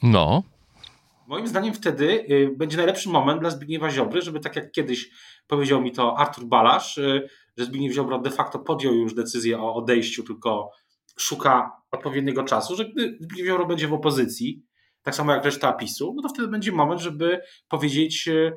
No, 0.02 0.42
Moim 1.30 1.46
zdaniem 1.46 1.74
wtedy 1.74 2.26
y, 2.30 2.54
będzie 2.56 2.76
najlepszy 2.76 3.08
moment 3.08 3.40
dla 3.40 3.50
Zbigniewa 3.50 3.90
Ziobry, 3.90 4.22
żeby 4.22 4.40
tak 4.40 4.56
jak 4.56 4.72
kiedyś 4.72 5.10
powiedział 5.46 5.80
mi 5.80 5.92
to 5.92 6.18
Artur 6.18 6.44
Balasz, 6.44 6.98
y, 6.98 7.28
że 7.58 7.64
Zbigniew 7.64 7.94
Ziobro 7.94 8.18
de 8.18 8.30
facto 8.30 8.58
podjął 8.58 8.94
już 8.94 9.14
decyzję 9.14 9.60
o 9.60 9.74
odejściu, 9.74 10.22
tylko 10.22 10.70
szuka 11.18 11.82
odpowiedniego 11.90 12.42
czasu, 12.42 12.76
że 12.76 12.84
gdy 12.84 13.18
Zbigniew 13.20 13.46
Ziobro 13.46 13.66
będzie 13.66 13.88
w 13.88 13.92
opozycji, 13.92 14.62
tak 15.02 15.14
samo 15.14 15.32
jak 15.32 15.44
reszta 15.44 15.72
PiSu, 15.72 16.12
no 16.16 16.22
to 16.22 16.28
wtedy 16.28 16.48
będzie 16.48 16.72
moment, 16.72 17.00
żeby 17.00 17.40
powiedzieć 17.68 18.28
y, 18.28 18.52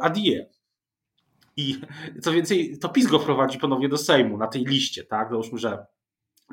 adie. 0.00 0.50
I 1.56 1.80
co 2.22 2.32
więcej, 2.32 2.78
to 2.78 2.88
PiS 2.88 3.06
go 3.06 3.18
wprowadzi 3.18 3.58
ponownie 3.58 3.88
do 3.88 3.98
Sejmu 3.98 4.36
na 4.36 4.46
tej 4.46 4.64
liście, 4.64 5.04
tak? 5.04 5.30
Załóżmy, 5.30 5.58
że 5.58 5.86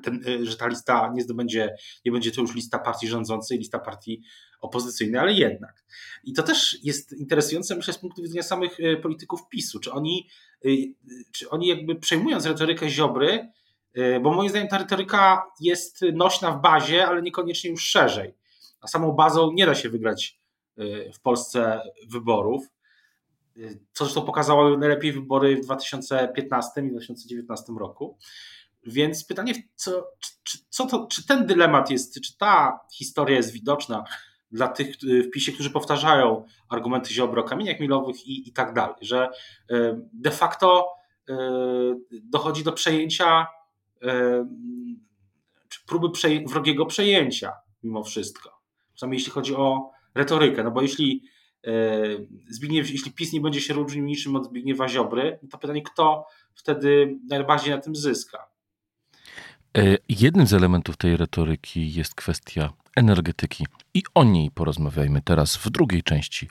ten, 0.04 0.24
y, 0.28 0.46
że 0.46 0.58
ta 0.58 0.68
lista 0.68 1.12
nie 1.16 1.22
zdobędzie, 1.22 1.76
nie 2.06 2.12
będzie 2.12 2.32
to 2.32 2.42
już 2.42 2.56
lista 2.56 2.80
partii 2.80 3.08
rządzącej, 3.08 3.58
lista 3.58 3.80
partii 3.80 4.22
opozycyjnej, 4.62 5.22
ale 5.22 5.34
jednak. 5.34 5.86
I 6.24 6.34
to 6.34 6.44
też 6.44 6.78
jest 6.84 7.14
interesujące, 7.14 7.76
myślę, 7.76 7.94
z 7.94 7.98
punktu 7.98 8.22
widzenia 8.22 8.44
samych 8.44 8.78
polityków 9.02 9.50
PiSu. 9.50 9.80
Czy 9.80 9.92
oni, 9.92 10.30
czy 11.32 11.50
oni 11.50 11.68
jakby 11.68 11.96
przejmując 11.96 12.46
retorykę 12.46 12.90
Ziobry, 12.90 13.50
bo 14.22 14.34
moim 14.34 14.50
zdaniem 14.50 14.68
ta 14.68 14.78
retoryka 14.78 15.44
jest 15.60 16.02
nośna 16.14 16.52
w 16.52 16.62
bazie, 16.62 17.08
ale 17.08 17.22
niekoniecznie 17.22 17.70
już 17.70 17.84
szerzej. 17.84 18.34
A 18.82 18.88
samą 18.88 19.12
bazą 19.12 19.52
nie 19.52 19.66
da 19.66 19.76
się 19.76 19.90
wygrać 19.90 20.40
w 21.14 21.20
Polsce 21.22 21.82
wyborów. 22.10 22.66
Co 23.94 24.06
zresztą 24.06 24.22
pokazały 24.22 24.78
najlepiej 24.78 25.12
wybory 25.12 25.56
w 25.56 25.62
2015 25.62 26.82
i 26.82 26.92
2019 26.92 27.74
roku. 27.80 28.18
Więc 28.84 29.26
pytanie, 29.26 29.54
co, 29.76 30.08
czy, 30.44 30.58
co 30.70 30.86
to, 30.86 31.08
czy 31.12 31.28
ten 31.28 31.46
dylemat 31.46 31.90
jest, 31.90 32.22
czy 32.22 32.38
ta 32.38 32.80
historia 32.94 33.36
jest 33.36 33.52
widoczna 33.52 34.04
dla 34.52 34.68
tych 34.68 34.96
w 35.02 35.30
PiSie, 35.30 35.52
którzy 35.52 35.70
powtarzają 35.70 36.46
argumenty 36.70 37.14
Ziobro, 37.14 37.44
kamieniach 37.44 37.80
milowych 37.80 38.28
i, 38.28 38.50
i 38.50 38.54
tak 38.54 38.74
dalej, 38.74 38.96
że 39.02 39.30
de 40.14 40.32
facto 40.32 40.88
dochodzi 42.12 42.64
do 42.64 42.72
przejęcia, 42.72 43.48
czy 45.70 45.86
próby 45.88 46.08
wrogiego 46.48 46.86
przejęcia 46.86 47.54
mimo 47.84 48.04
wszystko. 48.04 48.57
Przynajmniej 48.98 49.18
jeśli 49.18 49.32
chodzi 49.32 49.56
o 49.56 49.92
retorykę, 50.16 50.64
no 50.64 50.72
bo 50.72 50.82
jeśli 50.82 51.24
Zbigniew, 52.50 52.90
jeśli 52.90 53.12
PiS 53.12 53.34
nie 53.34 53.42
będzie 53.42 53.62
się 53.62 53.74
różnił 53.74 54.04
niczym 54.06 54.36
od 54.36 54.46
Zbigniewa 54.46 54.90
Ziobry, 54.90 55.40
to 55.52 55.58
pytanie, 55.58 55.82
kto 55.82 56.26
wtedy 56.56 57.18
najbardziej 57.30 57.72
na 57.72 57.82
tym 57.82 57.96
zyska. 57.96 58.48
E, 59.78 59.98
jednym 60.10 60.48
z 60.48 60.54
elementów 60.54 60.98
tej 60.98 61.18
retoryki 61.18 61.94
jest 61.94 62.16
kwestia 62.16 62.74
energetyki 62.96 63.66
i 63.94 64.04
o 64.16 64.24
niej 64.24 64.52
porozmawiajmy 64.52 65.22
teraz 65.22 65.58
w 65.58 65.70
drugiej 65.70 66.04
części 66.04 66.50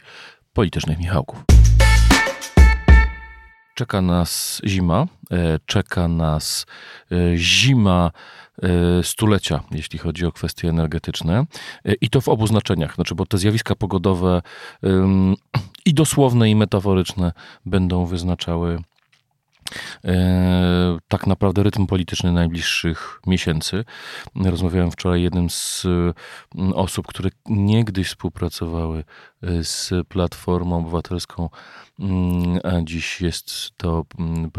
politycznych 0.53 0.99
Michałków. 0.99 1.39
Czeka 3.77 4.03
nas 4.03 4.61
zima, 4.65 5.07
e, 5.31 5.59
czeka 5.67 6.09
nas 6.09 6.67
e, 7.13 7.37
zima 7.37 8.11
stulecia, 9.03 9.61
jeśli 9.71 9.99
chodzi 9.99 10.27
o 10.27 10.33
kwestie 10.33 10.69
energetyczne. 10.69 11.45
I 12.01 12.11
to 12.11 12.21
w 12.21 12.29
obu 12.29 12.47
znaczeniach, 12.47 12.95
znaczy, 12.95 13.15
bo 13.15 13.27
te 13.27 13.39
zjawiska 13.39 13.75
pogodowe 13.75 14.43
i 15.87 15.95
dosłowne, 15.95 16.51
i 16.51 16.57
metaforyczne 16.57 17.33
będą 17.67 18.07
wyznaczały 18.07 18.79
E, 18.79 18.96
tak 21.09 21.27
naprawdę 21.27 21.63
rytm 21.63 21.87
polityczny 21.87 22.33
najbliższych 22.33 23.21
miesięcy. 23.27 23.85
Rozmawiałem 24.35 24.91
wczoraj 24.91 25.23
jednym 25.23 25.51
z 25.51 25.85
mm, 25.85 26.73
osób, 26.73 27.07
które 27.07 27.31
niegdyś 27.47 28.09
współpracowały 28.09 29.05
e, 29.43 29.65
z 29.65 29.93
Platformą 30.09 30.79
Obywatelską, 30.79 31.49
mm, 32.01 32.59
a 32.65 32.83
dziś 32.83 33.21
jest 33.21 33.71
to 33.77 34.05
mm, 34.19 34.51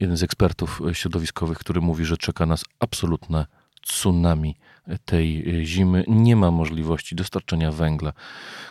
jeden 0.00 0.16
z 0.16 0.22
ekspertów 0.22 0.80
środowiskowych, 0.92 1.58
który 1.58 1.80
mówi, 1.80 2.04
że 2.04 2.16
czeka 2.16 2.46
nas 2.46 2.64
absolutne 2.80 3.46
tsunami 3.82 4.56
tej 5.04 5.44
zimy. 5.66 6.04
Nie 6.08 6.36
ma 6.36 6.50
możliwości 6.50 7.14
dostarczenia 7.14 7.72
węgla, 7.72 8.12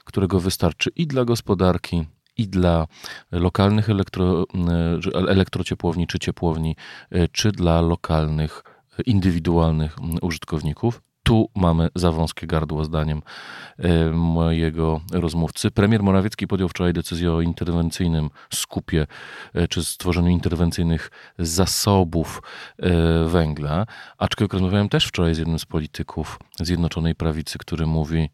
którego 0.03 0.39
wystarczy 0.39 0.89
i 0.96 1.08
dla 1.08 1.25
gospodarki, 1.25 2.06
i 2.38 2.48
dla 2.48 2.88
lokalnych 3.32 3.89
elektro, 3.89 4.46
e, 5.13 5.29
elektrociepłowni 5.29 6.08
czy 6.08 6.20
ciepłowni, 6.20 6.75
e, 7.12 7.27
czy 7.27 7.51
dla 7.51 7.82
lokalnych, 7.82 8.63
indywidualnych 9.06 9.96
użytkowników. 10.22 11.01
tu 11.24 11.50
mamy 11.56 11.89
za 11.96 12.12
wąskie 12.12 12.48
gardło, 12.48 12.84
zdaniem 12.84 13.22
e, 13.77 14.12
mojego 14.12 15.01
rozmówcy. 15.12 15.72
Premier 15.72 16.03
Morawiecki 16.03 16.48
podjął 16.48 16.70
wczoraj 16.70 16.94
decyzję 16.94 17.32
o 17.32 17.41
interwencyjnym 17.41 18.29
skupie, 18.53 19.08
e, 19.53 19.67
czy 19.67 19.84
stworzeniu 19.84 20.29
interwencyjnych 20.29 21.12
zasobów 21.39 22.41
e, 22.77 22.89
węgla. 23.29 23.86
Aczkolwiek 24.17 24.53
rozmawiałem 24.53 24.89
też 24.89 25.06
wczoraj 25.06 25.36
z 25.36 25.38
jednym 25.38 25.60
z 25.60 25.65
polityków 25.65 26.39
Zjednoczonej 26.60 27.15
Prawicy, 27.15 27.58
który 27.58 27.86
mówi: 27.86 28.29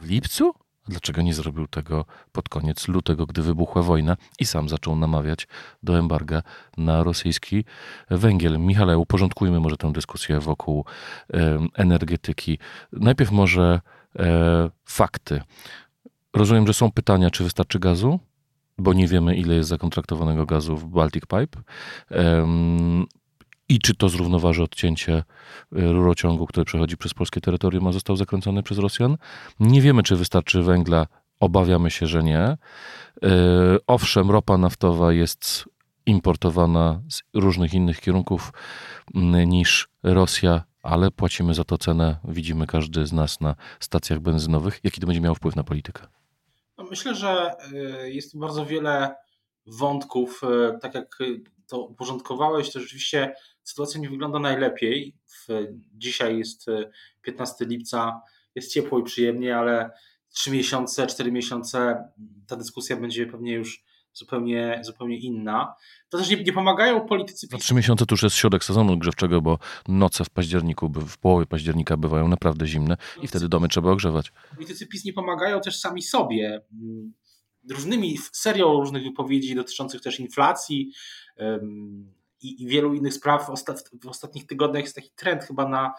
W 0.00 0.10
lipcu? 0.10 0.63
Dlaczego 0.88 1.22
nie 1.22 1.34
zrobił 1.34 1.66
tego 1.66 2.04
pod 2.32 2.48
koniec 2.48 2.88
lutego, 2.88 3.26
gdy 3.26 3.42
wybuchła 3.42 3.82
wojna 3.82 4.16
i 4.40 4.46
sam 4.46 4.68
zaczął 4.68 4.96
namawiać 4.96 5.48
do 5.82 5.98
embarga 5.98 6.42
na 6.76 7.02
rosyjski 7.02 7.64
węgiel? 8.10 8.58
Michale, 8.58 8.98
uporządkujmy 8.98 9.60
może 9.60 9.76
tę 9.76 9.92
dyskusję 9.92 10.40
wokół 10.40 10.84
energetyki. 11.74 12.58
Najpierw 12.92 13.30
może 13.30 13.80
e, 14.18 14.70
fakty. 14.84 15.40
Rozumiem, 16.34 16.66
że 16.66 16.74
są 16.74 16.92
pytania, 16.92 17.30
czy 17.30 17.44
wystarczy 17.44 17.78
gazu? 17.78 18.20
Bo 18.78 18.92
nie 18.92 19.08
wiemy, 19.08 19.36
ile 19.36 19.54
jest 19.54 19.68
zakontraktowanego 19.68 20.46
gazu 20.46 20.76
w 20.76 20.84
Baltic 20.84 21.24
Pipe. 21.26 21.62
I 23.74 23.78
czy 23.78 23.94
to 23.94 24.08
zrównoważy 24.08 24.62
odcięcie 24.62 25.16
y, 25.16 25.22
rurociągu, 25.70 26.46
który 26.46 26.64
przechodzi 26.64 26.96
przez 26.96 27.14
polskie 27.14 27.40
terytorium, 27.40 27.86
a 27.86 27.92
został 27.92 28.16
zakręcony 28.16 28.62
przez 28.62 28.78
Rosjan? 28.78 29.16
Nie 29.60 29.82
wiemy, 29.82 30.02
czy 30.02 30.16
wystarczy 30.16 30.62
węgla. 30.62 31.06
Obawiamy 31.40 31.90
się, 31.90 32.06
że 32.06 32.22
nie. 32.22 32.56
Y, 33.24 33.28
owszem, 33.86 34.30
ropa 34.30 34.58
naftowa 34.58 35.12
jest 35.12 35.64
importowana 36.06 37.02
z 37.10 37.22
różnych 37.34 37.74
innych 37.74 38.00
kierunków 38.00 38.52
mm, 39.14 39.48
niż 39.48 39.88
Rosja, 40.02 40.64
ale 40.82 41.10
płacimy 41.10 41.54
za 41.54 41.64
to 41.64 41.78
cenę. 41.78 42.16
Widzimy 42.24 42.66
każdy 42.66 43.06
z 43.06 43.12
nas 43.12 43.40
na 43.40 43.54
stacjach 43.80 44.20
benzynowych. 44.20 44.80
Jaki 44.84 45.00
to 45.00 45.06
będzie 45.06 45.20
miało 45.20 45.34
wpływ 45.34 45.56
na 45.56 45.64
politykę? 45.64 46.06
No 46.78 46.84
myślę, 46.84 47.14
że 47.14 47.50
y, 48.04 48.12
jest 48.12 48.38
bardzo 48.38 48.66
wiele 48.66 49.14
wątków, 49.66 50.40
tak 50.80 50.94
jak 50.94 51.18
to 51.66 51.78
uporządkowałeś, 51.78 52.72
to 52.72 52.80
rzeczywiście 52.80 53.34
sytuacja 53.64 54.00
nie 54.00 54.10
wygląda 54.10 54.38
najlepiej. 54.38 55.16
Dzisiaj 55.92 56.38
jest 56.38 56.66
15 57.22 57.64
e, 57.64 57.68
lipca, 57.68 58.20
jest 58.54 58.72
ciepło 58.72 58.98
i 58.98 59.02
przyjemnie, 59.02 59.56
ale 59.56 59.90
3 60.28 60.50
miesiące, 60.50 61.06
4 61.06 61.32
miesiące 61.32 62.04
ta 62.46 62.56
dyskusja 62.56 62.96
będzie 62.96 63.26
pewnie 63.26 63.52
już 63.52 63.84
zupełnie, 64.12 64.80
zupełnie 64.84 65.18
inna. 65.18 65.74
To 66.08 66.18
też 66.18 66.30
nie, 66.30 66.36
nie 66.36 66.52
pomagają 66.52 67.06
politycy. 67.06 67.46
Za 67.46 67.58
trzy 67.58 67.74
miesiące 67.74 68.06
to 68.06 68.12
już 68.12 68.22
jest 68.22 68.36
środek 68.36 68.64
sezonu 68.64 68.98
grzewczego, 68.98 69.40
bo 69.40 69.58
noce 69.88 70.24
w 70.24 70.30
październiku, 70.30 70.88
w 70.88 71.18
połowie 71.18 71.46
października 71.46 71.96
bywają 71.96 72.28
naprawdę 72.28 72.66
zimne 72.66 72.96
i 73.22 73.28
wtedy 73.28 73.48
domy 73.48 73.68
trzeba 73.68 73.90
ogrzewać. 73.90 74.32
Politycy 74.54 74.86
PiS 74.86 75.04
nie 75.04 75.12
pomagają 75.12 75.60
też 75.60 75.80
sami 75.80 76.02
sobie. 76.02 76.60
Mm, 76.72 77.12
różnymi 77.70 78.18
serią 78.32 78.80
różnych 78.80 79.02
wypowiedzi 79.02 79.54
dotyczących 79.54 80.00
też 80.00 80.20
inflacji, 80.20 80.92
i, 82.44 82.62
i 82.62 82.66
wielu 82.66 82.94
innych 82.94 83.14
spraw. 83.14 83.50
W 84.02 84.08
ostatnich 84.08 84.46
tygodniach 84.46 84.82
jest 84.82 84.94
taki 84.94 85.10
trend 85.16 85.44
chyba 85.44 85.68
na, 85.68 85.92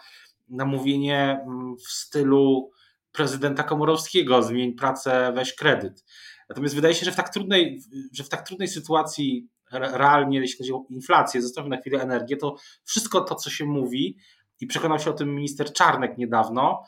na 0.48 0.64
mówienie 0.64 1.40
mm, 1.42 1.76
w 1.76 1.88
stylu 1.92 2.70
prezydenta 3.12 3.62
Komorowskiego, 3.62 4.42
zmień 4.42 4.72
pracę, 4.72 5.32
weź 5.34 5.54
kredyt. 5.54 6.04
Natomiast 6.48 6.74
wydaje 6.74 6.94
się, 6.94 7.04
że 7.04 7.12
w 7.12 7.16
tak 7.16 7.28
trudnej, 7.28 7.82
że 8.12 8.24
w 8.24 8.28
tak 8.28 8.46
trudnej 8.46 8.68
sytuacji 8.68 9.48
realnie, 9.70 10.38
jeśli 10.38 10.58
chodzi 10.58 10.72
o 10.72 10.84
inflację, 10.90 11.42
zostawmy 11.42 11.70
na 11.70 11.80
chwilę 11.80 12.02
energię, 12.02 12.36
to 12.36 12.56
wszystko 12.84 13.20
to, 13.20 13.34
co 13.34 13.50
się 13.50 13.64
mówi, 13.64 14.16
i 14.60 14.66
przekonał 14.66 14.98
się 14.98 15.10
o 15.10 15.12
tym 15.12 15.34
minister 15.34 15.72
Czarnek 15.72 16.18
niedawno, 16.18 16.84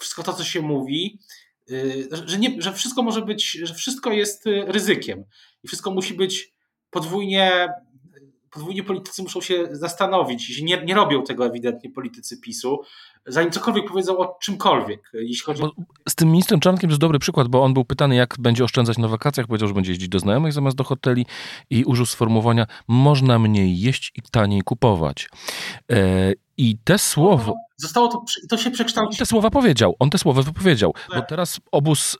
wszystko 0.00 0.22
to, 0.22 0.32
co 0.32 0.44
się 0.44 0.62
mówi, 0.62 1.18
y, 1.70 2.08
że, 2.26 2.38
nie, 2.38 2.62
że 2.62 2.72
wszystko 2.72 3.02
może 3.02 3.22
być, 3.22 3.50
że 3.50 3.74
wszystko 3.74 4.12
jest 4.12 4.46
y, 4.46 4.64
ryzykiem 4.66 5.24
i 5.62 5.68
wszystko 5.68 5.90
musi 5.90 6.14
być 6.14 6.52
podwójnie 6.90 7.68
podwójnie 8.50 8.82
politycy 8.82 9.22
muszą 9.22 9.40
się 9.40 9.68
zastanowić. 9.70 10.62
Nie, 10.62 10.84
nie 10.84 10.94
robią 10.94 11.22
tego 11.22 11.46
ewidentnie 11.46 11.90
politycy 11.90 12.40
PiSu, 12.40 12.80
zanim 13.26 13.50
cokolwiek 13.50 13.88
powiedzą 13.88 14.18
o 14.18 14.38
czymkolwiek. 14.42 15.10
Jeśli 15.14 15.44
chodzi... 15.44 15.62
Bo 15.62 15.72
z 16.08 16.14
tym 16.14 16.30
ministrem 16.30 16.60
Czarnkiem 16.60 16.90
jest 16.90 17.00
dobry 17.00 17.18
przykład, 17.18 17.48
bo 17.48 17.62
on 17.62 17.74
był 17.74 17.84
pytany, 17.84 18.14
jak 18.14 18.34
będzie 18.38 18.64
oszczędzać 18.64 18.98
na 18.98 19.08
wakacjach. 19.08 19.46
Powiedział, 19.46 19.68
że 19.68 19.74
będzie 19.74 19.90
jeździć 19.92 20.08
do 20.08 20.18
znajomych 20.18 20.52
zamiast 20.52 20.76
do 20.76 20.84
hoteli 20.84 21.26
i 21.70 21.84
użył 21.84 22.06
sformułowania 22.06 22.66
można 22.88 23.38
mniej 23.38 23.80
jeść 23.80 24.12
i 24.14 24.22
taniej 24.30 24.62
kupować. 24.62 25.28
E, 25.90 26.32
I 26.56 26.78
te 26.84 26.98
słowo... 26.98 27.54
Zostało 27.76 28.08
to, 28.08 28.24
to 28.48 28.56
się 28.56 28.70
przekształciło. 28.70 29.18
Te 29.18 29.26
słowa 29.26 29.50
powiedział, 29.50 29.96
on 29.98 30.10
te 30.10 30.18
słowa 30.18 30.42
wypowiedział. 30.42 30.92
Tak. 30.92 31.20
Bo 31.20 31.26
teraz 31.26 31.60
obóz 31.72 32.16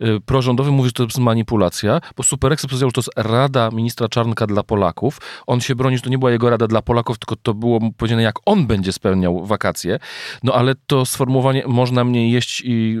y, 0.00 0.06
y, 0.06 0.20
prorządowy 0.20 0.70
mówi, 0.70 0.88
że 0.88 0.92
to 0.92 1.02
jest 1.02 1.18
manipulacja, 1.18 2.00
bo 2.16 2.22
Superex 2.22 2.66
powiedział, 2.66 2.88
że 2.88 2.92
to 2.92 3.00
jest 3.00 3.10
rada 3.16 3.70
ministra 3.70 4.08
Czarnka 4.08 4.46
dla 4.46 4.62
Polaków. 4.62 5.20
On 5.46 5.60
się 5.60 5.74
broni, 5.74 5.96
że 5.96 6.02
to 6.02 6.10
nie 6.10 6.18
była 6.18 6.30
jego 6.30 6.50
rada 6.50 6.66
dla 6.66 6.82
Polaków, 6.82 7.18
tylko 7.18 7.36
to 7.36 7.54
było 7.54 7.80
powiedziane, 7.96 8.22
jak 8.22 8.34
on 8.46 8.66
będzie 8.66 8.92
spełniał 8.92 9.46
wakacje. 9.46 9.98
No 10.42 10.54
ale 10.54 10.74
to 10.86 11.06
sformułowanie 11.06 11.62
można 11.66 12.04
mniej 12.04 12.32
jeść 12.32 12.62
i 12.64 12.96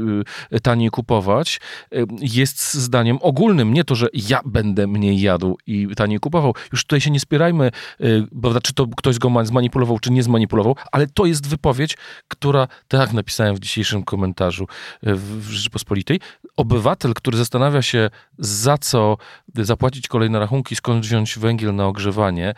y, 0.52 0.60
taniej 0.60 0.90
kupować 0.90 1.60
y, 1.94 2.04
jest 2.20 2.74
zdaniem 2.74 3.18
ogólnym. 3.20 3.74
Nie 3.74 3.84
to, 3.84 3.94
że 3.94 4.06
ja 4.12 4.40
będę 4.44 4.86
mniej 4.86 5.20
jadł 5.20 5.58
i 5.66 5.88
taniej 5.96 6.18
kupował. 6.18 6.54
Już 6.72 6.84
tutaj 6.84 7.00
się 7.00 7.10
nie 7.10 7.20
spierajmy, 7.20 7.70
y, 8.00 8.26
bo 8.32 8.60
czy 8.60 8.74
to 8.74 8.86
ktoś 8.96 9.18
go 9.18 9.30
zmanipulował, 9.42 9.98
czy 9.98 10.12
nie 10.12 10.22
zmanipulował, 10.22 10.76
ale 10.92 11.06
to 11.06 11.26
jest 11.26 11.48
wypowiedź 11.48 11.96
która, 12.28 12.68
tak 12.88 13.12
napisałem 13.12 13.54
w 13.54 13.60
dzisiejszym 13.60 14.02
komentarzu 14.02 14.66
w 15.02 15.50
Rzeczypospolitej, 15.50 16.20
obywatel, 16.56 17.14
który 17.14 17.38
zastanawia 17.38 17.82
się, 17.82 18.10
za 18.38 18.78
co 18.78 19.16
zapłacić 19.54 20.08
kolejne 20.08 20.38
rachunki, 20.38 20.76
skąd 20.76 21.04
wziąć 21.04 21.38
węgiel 21.38 21.74
na 21.74 21.86
ogrzewanie, 21.86 22.54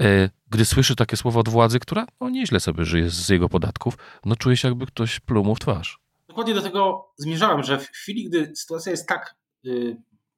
e, 0.00 0.30
gdy 0.50 0.64
słyszy 0.64 0.96
takie 0.96 1.16
słowa 1.16 1.40
od 1.40 1.48
władzy, 1.48 1.78
która 1.78 2.06
no, 2.20 2.30
nieźle 2.30 2.60
sobie 2.60 2.84
żyje 2.84 3.10
z 3.10 3.28
jego 3.28 3.48
podatków, 3.48 3.94
no 4.24 4.36
czuje 4.36 4.56
się 4.56 4.68
jakby 4.68 4.86
ktoś 4.86 5.20
pluł 5.20 5.44
mu 5.44 5.54
w 5.54 5.60
twarz. 5.60 5.98
Dokładnie 6.28 6.54
do 6.54 6.62
tego 6.62 7.08
zmierzałem, 7.16 7.62
że 7.62 7.78
w 7.78 7.88
chwili, 7.88 8.24
gdy 8.24 8.56
sytuacja 8.56 8.90
jest 8.90 9.08
tak 9.08 9.34
y, 9.66 9.96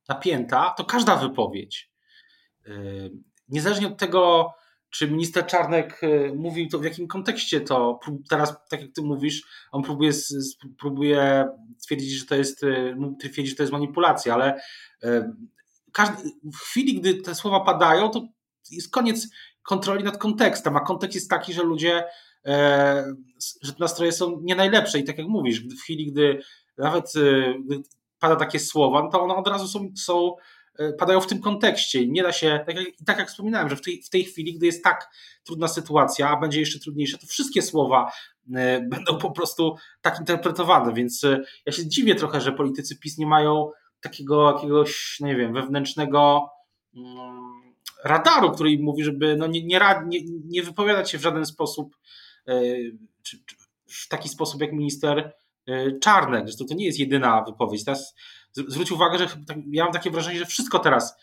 napięta, 0.09 0.75
to 0.77 0.85
każda 0.85 1.17
wypowiedź, 1.17 1.91
y, 2.67 3.11
niezależnie 3.49 3.87
od 3.87 3.99
tego, 3.99 4.51
czy 4.95 5.11
minister 5.11 5.47
Czarnek 5.47 6.03
y, 6.03 6.33
mówił 6.37 6.69
to, 6.69 6.79
w 6.79 6.85
jakim 6.85 7.09
kontekście 7.09 7.61
to 7.61 8.01
teraz, 8.31 8.55
tak 8.69 8.81
jak 8.81 8.93
ty 8.93 9.03
mówisz, 9.03 9.43
on 9.73 9.83
próbuje, 9.83 10.13
próbuje 10.79 11.49
stwierdzić, 11.79 12.13
że 12.13 12.27
to 12.27 12.35
jest, 12.35 12.63
y, 12.63 12.97
twierdzić, 13.21 13.49
że 13.49 13.57
to 13.57 13.63
jest 13.63 13.73
manipulacja, 13.73 14.35
ale 14.35 14.61
y, 15.05 15.25
każdy, 15.95 16.31
w 16.45 16.57
chwili, 16.57 17.01
gdy 17.01 17.15
te 17.15 17.35
słowa 17.35 17.61
padają, 17.61 18.11
to 18.11 18.29
jest 18.71 18.91
koniec 18.91 19.29
kontroli 19.63 20.05
nad 20.05 20.19
kontekstem, 20.19 20.77
a 20.77 20.81
kontekst 20.81 21.15
jest 21.15 21.31
taki, 21.31 21.53
że 21.53 21.63
ludzie, 21.63 22.05
że 23.63 23.73
nastroje 23.79 24.13
są 24.13 24.41
nie 24.43 24.55
najlepsze 24.55 24.99
i 24.99 25.05
tak 25.05 25.19
jak 25.19 25.27
mówisz, 25.27 25.61
w 25.61 25.81
chwili, 25.83 26.13
gdy 26.13 26.43
nawet 26.79 27.13
gdy 27.65 27.83
pada 28.19 28.37
takie 28.37 28.59
słowa, 28.59 29.09
to 29.09 29.23
one 29.23 29.35
od 29.35 29.49
razu 29.49 29.69
są, 29.69 29.89
są 29.97 30.35
E, 30.79 30.93
padają 30.93 31.21
w 31.21 31.27
tym 31.27 31.41
kontekście. 31.41 32.07
Nie 32.07 32.23
da 32.23 32.33
się, 32.33 32.61
tak 32.67 32.77
jak, 32.77 32.87
tak 33.07 33.19
jak 33.19 33.29
wspominałem, 33.29 33.69
że 33.69 33.77
w 33.77 33.81
tej, 33.81 34.03
w 34.03 34.11
tej 34.11 34.25
chwili, 34.25 34.55
gdy 34.55 34.67
jest 34.67 34.85
tak 34.85 35.09
trudna 35.45 35.69
sytuacja, 35.69 36.31
a 36.31 36.41
będzie 36.41 36.61
jeszcze 36.61 36.79
trudniejsza, 36.79 37.19
to 37.19 37.27
wszystkie 37.27 37.63
słowa 37.63 38.13
e, 38.55 38.81
będą 38.81 39.19
po 39.19 39.31
prostu 39.31 39.77
tak 40.01 40.21
interpretowane, 40.21 40.93
więc 40.95 41.25
e, 41.25 41.41
ja 41.67 41.73
się 41.73 41.87
dziwię 41.87 42.15
trochę, 42.15 42.41
że 42.41 42.53
politycy 42.53 42.99
PiS 42.99 43.19
nie 43.19 43.27
mają 43.27 43.71
takiego 44.05 44.53
jakiegoś, 44.53 45.21
nie 45.21 45.37
wiem, 45.37 45.53
wewnętrznego 45.53 46.51
mm, 46.97 47.45
radaru, 48.05 48.51
który 48.51 48.73
im 48.73 48.83
mówi, 48.83 49.05
żeby 49.05 49.37
no 49.37 49.47
nie, 49.47 49.65
nie, 49.65 49.81
nie, 50.07 50.21
nie 50.45 50.63
wypowiadać 50.63 51.11
się 51.11 51.19
w 51.19 51.23
żaden 51.23 51.47
sposób 51.47 51.97
czy, 53.23 53.39
czy 53.47 53.57
w 53.89 54.09
taki 54.09 54.29
sposób 54.29 54.61
jak 54.61 54.73
minister 54.73 55.33
Czarnek. 56.01 56.45
Zresztą 56.45 56.67
to 56.67 56.75
nie 56.75 56.87
jest 56.87 56.99
jedyna 56.99 57.43
wypowiedź. 57.43 57.85
Teraz 57.85 58.15
zwróć 58.53 58.93
uwagę, 58.93 59.19
że 59.19 59.27
tak, 59.47 59.57
ja 59.71 59.85
mam 59.85 59.93
takie 59.93 60.11
wrażenie, 60.11 60.39
że 60.39 60.47
wszystko 60.47 60.79
teraz 60.79 61.17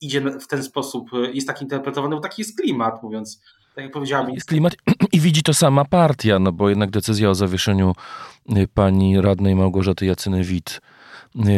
idzie 0.00 0.20
w 0.20 0.46
ten 0.46 0.62
sposób, 0.62 1.10
jest 1.32 1.46
tak 1.46 1.62
interpretowane, 1.62 2.16
bo 2.16 2.22
taki 2.22 2.42
jest 2.42 2.56
klimat, 2.60 3.02
mówiąc, 3.02 3.42
tak 3.74 3.84
jak 3.84 3.92
powiedziałem. 3.92 4.30
Jest 4.30 4.48
klimat 4.48 4.76
i 5.12 5.20
widzi 5.20 5.42
to 5.42 5.54
sama 5.54 5.84
partia, 5.84 6.38
no 6.38 6.52
bo 6.52 6.68
jednak 6.68 6.90
decyzja 6.90 7.30
o 7.30 7.34
zawieszeniu 7.34 7.92
pani 8.74 9.20
radnej 9.20 9.54
Małgorzaty 9.54 10.06
Jacyny-Wit 10.06 10.80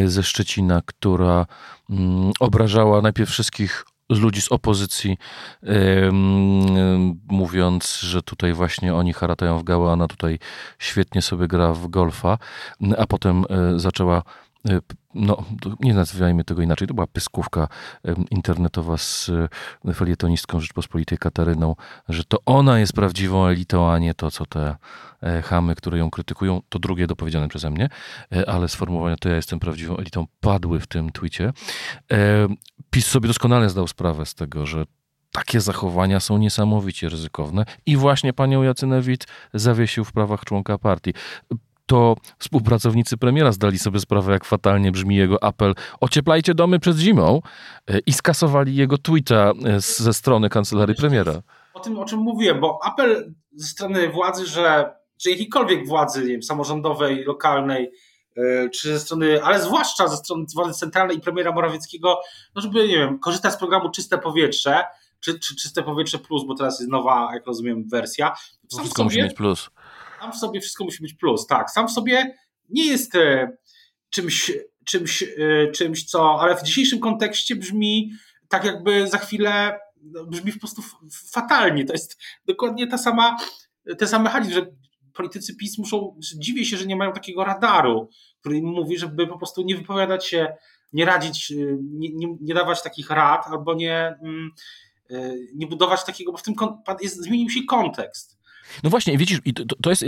ze 0.05 0.23
Szczecina, 0.23 0.81
która 0.85 1.45
mm, 1.89 2.31
obrażała 2.39 3.01
najpierw 3.01 3.29
wszystkich 3.29 3.85
ludzi 4.09 4.41
z 4.41 4.51
opozycji, 4.51 5.17
yy, 5.63 6.11
mówiąc, 7.27 7.99
że 7.99 8.21
tutaj 8.21 8.53
właśnie 8.53 8.95
oni 8.95 9.13
haratają 9.13 9.59
w 9.59 9.63
gałę, 9.63 9.89
a 9.89 9.93
ona 9.93 10.07
tutaj 10.07 10.39
świetnie 10.79 11.21
sobie 11.21 11.47
gra 11.47 11.73
w 11.73 11.87
golfa, 11.87 12.37
a 12.97 13.07
potem 13.07 13.45
zaczęła 13.75 14.23
no, 15.13 15.45
nie 15.79 15.93
nazywajmy 15.93 16.43
tego 16.43 16.61
inaczej, 16.61 16.87
to 16.87 16.93
była 16.93 17.07
pyskówka 17.07 17.67
internetowa 18.31 18.97
z 18.97 19.31
felietonistką 19.95 20.59
Rzeczpospolitej 20.59 21.17
Kataryną, 21.17 21.75
że 22.09 22.23
to 22.23 22.37
ona 22.45 22.79
jest 22.79 22.93
prawdziwą 22.93 23.45
elitą, 23.45 23.91
a 23.91 23.99
nie 23.99 24.13
to, 24.13 24.31
co 24.31 24.45
te 24.45 24.75
chamy, 25.43 25.75
które 25.75 25.97
ją 25.97 26.09
krytykują, 26.09 26.61
to 26.69 26.79
drugie 26.79 27.07
dopowiedziane 27.07 27.47
przeze 27.47 27.69
mnie, 27.69 27.89
ale 28.47 28.67
sformułowania 28.67 29.15
to 29.15 29.29
ja 29.29 29.35
jestem 29.35 29.59
prawdziwą 29.59 29.97
elitą 29.97 30.25
padły 30.39 30.79
w 30.79 30.87
tym 30.87 31.11
twicie. 31.11 31.53
PiS 32.89 33.05
sobie 33.05 33.27
doskonale 33.27 33.69
zdał 33.69 33.87
sprawę 33.87 34.25
z 34.25 34.35
tego, 34.35 34.65
że 34.65 34.85
takie 35.31 35.61
zachowania 35.61 36.19
są 36.19 36.37
niesamowicie 36.37 37.09
ryzykowne 37.09 37.65
i 37.85 37.97
właśnie 37.97 38.33
panią 38.33 38.63
Jacynewicz 38.63 39.23
zawiesił 39.53 40.05
w 40.05 40.11
prawach 40.11 40.45
członka 40.45 40.77
partii 40.77 41.13
to 41.89 42.15
współpracownicy 42.39 43.17
premiera 43.17 43.51
zdali 43.51 43.79
sobie 43.79 43.99
sprawę, 43.99 44.31
jak 44.31 44.45
fatalnie 44.45 44.91
brzmi 44.91 45.15
jego 45.15 45.43
apel 45.43 45.75
ocieplajcie 45.99 46.53
domy 46.53 46.79
przed 46.79 46.97
zimą 46.97 47.41
e, 47.87 47.99
i 47.99 48.13
skasowali 48.13 48.75
jego 48.75 48.97
tweeta 48.97 49.51
e, 49.65 49.81
ze 49.81 50.13
strony 50.13 50.49
kancelarii 50.49 50.95
premiera. 50.95 51.33
O 51.73 51.79
tym, 51.79 51.99
o 51.99 52.05
czym 52.05 52.19
mówiłem, 52.19 52.59
bo 52.59 52.79
apel 52.83 53.33
ze 53.55 53.67
strony 53.67 54.09
władzy, 54.09 54.45
że, 54.45 54.93
że 55.19 55.29
jakiejkolwiek 55.29 55.87
władzy 55.87 56.21
nie 56.21 56.27
wiem, 56.27 56.43
samorządowej, 56.43 57.23
lokalnej, 57.23 57.91
e, 58.37 58.69
czy 58.69 58.93
ze 58.93 58.99
strony, 58.99 59.43
ale 59.43 59.61
zwłaszcza 59.61 60.07
ze 60.07 60.17
strony 60.17 60.45
władzy 60.55 60.79
centralnej 60.79 61.17
i 61.17 61.21
premiera 61.21 61.51
Morawieckiego, 61.51 62.19
no 62.55 62.61
żeby, 62.61 62.87
nie 62.87 62.97
wiem, 62.97 63.19
korzystać 63.19 63.53
z 63.53 63.57
programu 63.57 63.89
Czyste 63.89 64.17
Powietrze, 64.17 64.83
czy, 65.19 65.39
czy 65.39 65.55
Czyste 65.55 65.83
Powietrze 65.83 66.19
Plus, 66.19 66.45
bo 66.47 66.55
teraz 66.55 66.79
jest 66.79 66.91
nowa, 66.91 67.29
jak 67.33 67.45
rozumiem, 67.45 67.89
wersja. 67.89 68.35
Sam 68.67 68.79
Wszystko 68.79 68.97
sobie, 68.97 69.05
musi 69.05 69.21
mieć 69.21 69.33
plus. 69.33 69.69
Sam 70.19 70.31
w 70.31 70.35
sobie 70.35 70.61
wszystko 70.61 70.83
musi 70.83 71.01
być 71.01 71.13
plus, 71.13 71.47
tak. 71.47 71.71
Sam 71.71 71.87
w 71.87 71.91
sobie 71.91 72.35
nie 72.69 72.85
jest 72.85 73.15
e, 73.15 73.57
czymś, 74.09 74.51
czymś, 74.85 75.23
e, 75.23 75.71
czymś, 75.71 76.05
co, 76.05 76.41
ale 76.41 76.55
w 76.55 76.63
dzisiejszym 76.63 76.99
kontekście 76.99 77.55
brzmi 77.55 78.11
tak, 78.47 78.63
jakby 78.65 79.07
za 79.07 79.17
chwilę 79.17 79.79
no, 80.01 80.25
brzmi 80.25 80.53
po 80.53 80.59
prostu 80.59 80.81
fatalnie. 81.31 81.85
To 81.85 81.93
jest 81.93 82.17
dokładnie 82.45 82.87
ta 82.87 82.97
sama, 82.97 83.37
ten 83.97 84.07
sam 84.07 84.23
mechanizm, 84.23 84.53
że 84.53 84.65
politycy 85.13 85.55
PiS 85.55 85.77
muszą, 85.77 86.19
dziwię 86.19 86.65
się, 86.65 86.77
że 86.77 86.85
nie 86.85 86.95
mają 86.95 87.11
takiego 87.11 87.43
radaru, 87.43 88.09
który 88.39 88.57
im 88.57 88.65
mówi, 88.65 88.97
żeby 88.97 89.27
po 89.27 89.37
prostu 89.37 89.61
nie 89.61 89.75
wypowiadać 89.75 90.25
się, 90.25 90.55
nie 90.93 91.05
radzić, 91.05 91.51
e, 91.51 91.55
nie, 91.81 92.09
nie, 92.09 92.27
nie 92.41 92.53
dawać 92.53 92.83
takich 92.83 93.09
rad, 93.09 93.47
albo 93.47 93.73
nie, 93.73 94.15
mm, 94.23 94.51
nie 95.55 95.67
budować 95.67 96.03
takiego, 96.03 96.31
bo 96.31 96.37
w 96.37 96.43
tym 96.43 96.55
jest, 97.01 97.23
zmienił 97.23 97.49
się 97.49 97.63
kontekst. 97.63 98.38
No 98.83 98.89
właśnie, 98.89 99.17
widzisz, 99.17 99.39
i 99.45 99.53
to, 99.53 99.75
to 99.81 99.89
jest 99.89 100.05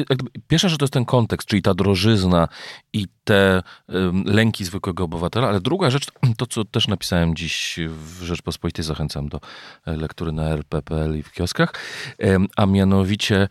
pierwsza 0.48 0.70
rzecz 0.70 0.80
to 0.80 0.84
jest 0.84 0.94
ten 0.94 1.06
kontekst, 1.06 1.48
czyli 1.48 1.62
ta 1.62 1.74
drożyzna 1.74 2.48
i 2.94 3.06
te 3.24 3.64
um, 3.88 4.24
lęki 4.26 4.66
zwykłego 4.66 5.04
obywatela, 5.04 5.48
ale 5.48 5.62
druga 5.62 5.90
rzecz, 5.90 6.08
to 6.38 6.46
co 6.48 6.66
też 6.66 6.88
napisałem 6.88 7.36
dziś 7.36 7.80
w 7.88 8.24
Rzeczpospolitej, 8.24 8.86
zachęcam 8.86 9.30
do 9.30 9.40
e, 9.86 9.98
lektury 9.98 10.32
na 10.32 10.50
rp.pl 10.50 11.20
i 11.20 11.24
w 11.24 11.32
kioskach, 11.32 11.74
um, 12.20 12.48
a 12.56 12.66
mianowicie 12.66 13.48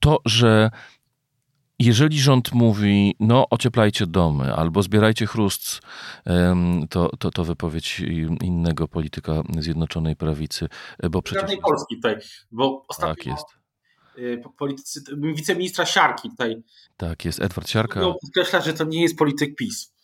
to, 0.00 0.18
że 0.24 0.70
jeżeli 1.78 2.20
rząd 2.20 2.52
mówi, 2.52 3.16
no 3.20 3.46
ocieplajcie 3.50 4.06
domy 4.06 4.54
albo 4.54 4.82
zbierajcie 4.82 5.26
chrust, 5.26 5.80
to, 6.90 7.10
to, 7.18 7.30
to 7.30 7.44
wypowiedź 7.44 8.00
innego 8.42 8.88
polityka 8.88 9.32
Zjednoczonej 9.58 10.16
Prawicy, 10.16 10.68
bo 11.10 11.22
przecież... 11.22 11.56
Polski 11.62 11.96
tutaj, 11.96 12.16
bo 12.50 12.84
ostatnio 12.88 13.14
tak 13.14 13.26
jest 13.26 13.57
politycy, 14.58 15.00
wiceministra 15.34 15.86
Siarki 15.86 16.30
tutaj. 16.30 16.62
Tak, 16.96 17.24
jest 17.24 17.40
Edward 17.40 17.68
Siarka. 17.68 18.00
Podkreśla, 18.22 18.60
że 18.60 18.72
to 18.74 18.84
nie 18.84 19.02
jest 19.02 19.18
polityk 19.18 19.56
PiS. 19.56 19.94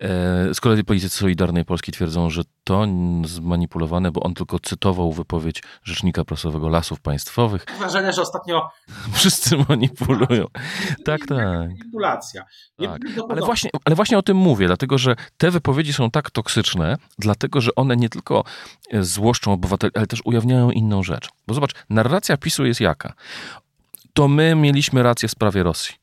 E, 0.00 0.54
z 0.54 0.60
kolei 0.60 0.84
politycy 0.84 1.16
Solidarnej 1.16 1.64
Polski 1.64 1.92
twierdzą, 1.92 2.30
że 2.30 2.42
to 2.64 2.86
zmanipulowane, 3.24 4.10
bo 4.10 4.20
on 4.22 4.34
tylko 4.34 4.58
cytował 4.58 5.12
wypowiedź 5.12 5.62
rzecznika 5.84 6.24
prasowego 6.24 6.68
Lasów 6.68 7.00
Państwowych. 7.00 7.66
Mam 7.68 7.78
wrażenie, 7.78 8.12
że 8.12 8.22
ostatnio... 8.22 8.70
Wszyscy 9.12 9.56
manipulują. 9.68 10.46
tak, 11.04 11.26
tak. 11.26 11.38
Manipulacja. 11.38 12.44
Tak. 12.78 13.00
Ale, 13.28 13.40
właśnie, 13.40 13.70
ale 13.84 13.96
właśnie 13.96 14.18
o 14.18 14.22
tym 14.22 14.36
mówię, 14.36 14.66
dlatego 14.66 14.98
że 14.98 15.16
te 15.38 15.50
wypowiedzi 15.50 15.92
są 15.92 16.10
tak 16.10 16.30
toksyczne, 16.30 16.96
dlatego 17.18 17.60
że 17.60 17.74
one 17.74 17.96
nie 17.96 18.08
tylko 18.08 18.44
e, 18.90 19.04
złoszczą 19.04 19.52
obywateli, 19.52 19.92
ale 19.96 20.06
też 20.06 20.20
ujawniają 20.24 20.70
inną 20.70 21.02
rzecz. 21.02 21.28
Bo 21.46 21.54
zobacz, 21.54 21.72
narracja 21.90 22.36
PiSu 22.36 22.66
jest 22.66 22.80
jaka? 22.80 23.12
To 24.12 24.28
my 24.28 24.54
mieliśmy 24.54 25.02
rację 25.02 25.28
w 25.28 25.32
sprawie 25.32 25.62
Rosji 25.62 25.94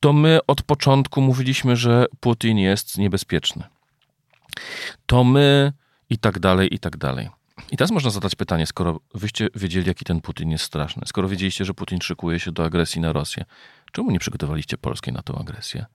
to 0.00 0.12
my 0.12 0.38
od 0.46 0.62
początku 0.62 1.20
mówiliśmy, 1.20 1.76
że 1.76 2.06
Putin 2.20 2.58
jest 2.58 2.98
niebezpieczny. 2.98 3.64
To 5.06 5.24
my 5.24 5.72
i 6.10 6.18
tak 6.18 6.38
dalej, 6.38 6.74
i 6.74 6.78
tak 6.78 6.96
dalej. 6.96 7.30
I 7.72 7.76
teraz 7.76 7.90
można 7.90 8.10
zadać 8.10 8.34
pytanie, 8.34 8.66
skoro 8.66 9.00
wyście 9.14 9.48
wiedzieli, 9.54 9.88
jaki 9.88 10.04
ten 10.04 10.20
Putin 10.20 10.50
jest 10.50 10.64
straszny, 10.64 11.02
skoro 11.06 11.28
wiedzieliście, 11.28 11.64
że 11.64 11.74
Putin 11.74 12.00
szykuje 12.00 12.40
się 12.40 12.52
do 12.52 12.64
agresji 12.64 13.00
na 13.00 13.12
Rosję, 13.12 13.44
czemu 13.92 14.10
nie 14.10 14.18
przygotowaliście 14.18 14.78
Polski 14.78 15.12
na 15.12 15.22
tę 15.22 15.34
agresję? 15.40 15.86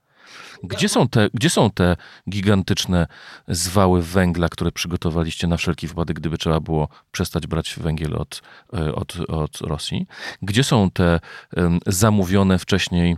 Gdzie 0.63 0.89
są, 0.89 1.07
te, 1.07 1.29
gdzie 1.33 1.49
są 1.49 1.71
te 1.71 1.97
gigantyczne 2.29 3.07
zwały 3.47 4.03
węgla, 4.03 4.49
które 4.49 4.71
przygotowaliście 4.71 5.47
na 5.47 5.57
wszelki 5.57 5.87
wypadek, 5.87 6.19
gdyby 6.19 6.37
trzeba 6.37 6.59
było 6.59 6.87
przestać 7.11 7.47
brać 7.47 7.75
węgiel 7.77 8.15
od, 8.15 8.41
e, 8.73 8.95
od, 8.95 9.15
od 9.27 9.61
Rosji? 9.61 10.07
Gdzie 10.41 10.63
są 10.63 10.91
te 10.91 11.19
zamówione 11.87 12.59
wcześniej 12.59 13.17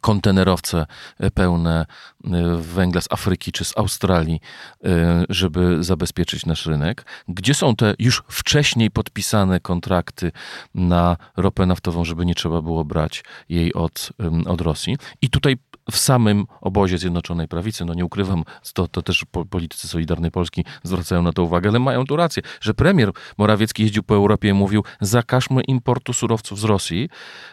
kontenerowce 0.00 0.86
pełne 1.34 1.86
y, 2.24 2.28
węgla 2.58 3.00
z 3.00 3.12
Afryki 3.12 3.52
czy 3.52 3.64
z 3.64 3.78
Australii, 3.78 4.40
y, 4.84 4.88
żeby 5.28 5.84
zabezpieczyć 5.84 6.46
nasz 6.46 6.66
rynek? 6.66 7.06
Gdzie 7.28 7.54
są 7.54 7.76
te 7.76 7.94
już 7.98 8.22
wcześniej 8.28 8.90
podpisane 8.90 9.60
kontrakty 9.60 10.32
na 10.74 11.16
ropę 11.36 11.66
naftową, 11.66 12.04
żeby 12.04 12.26
nie 12.26 12.34
trzeba 12.34 12.62
było 12.62 12.84
brać 12.84 13.24
jej 13.48 13.74
od, 13.74 14.12
od 14.46 14.60
Rosji? 14.60 14.96
I 15.22 15.30
tutaj 15.30 15.56
w 15.90 15.96
samym 15.96 16.46
obozie 16.60 16.98
Zjednoczonej 16.98 17.48
Prawicy, 17.48 17.84
no 17.84 17.94
nie 17.94 18.04
ukrywam, 18.04 18.44
to, 18.74 18.88
to 18.88 19.02
też 19.02 19.24
politycy 19.50 19.88
Solidarnej 19.88 20.30
Polski 20.30 20.64
zwracają 20.82 21.22
na 21.22 21.32
to 21.32 21.42
uwagę, 21.42 21.70
ale 21.70 21.78
mają 21.78 22.04
tu 22.04 22.16
rację, 22.16 22.42
że 22.60 22.74
premier 22.74 23.10
Morawiecki 23.38 23.82
jeździł 23.82 24.02
po 24.02 24.14
Europie 24.14 24.48
i 24.48 24.52
mówił, 24.52 24.84
zakażmy 25.00 25.62
importu 25.62 26.12
surowców 26.12 26.60
z 26.60 26.64
Rosji 26.64 27.08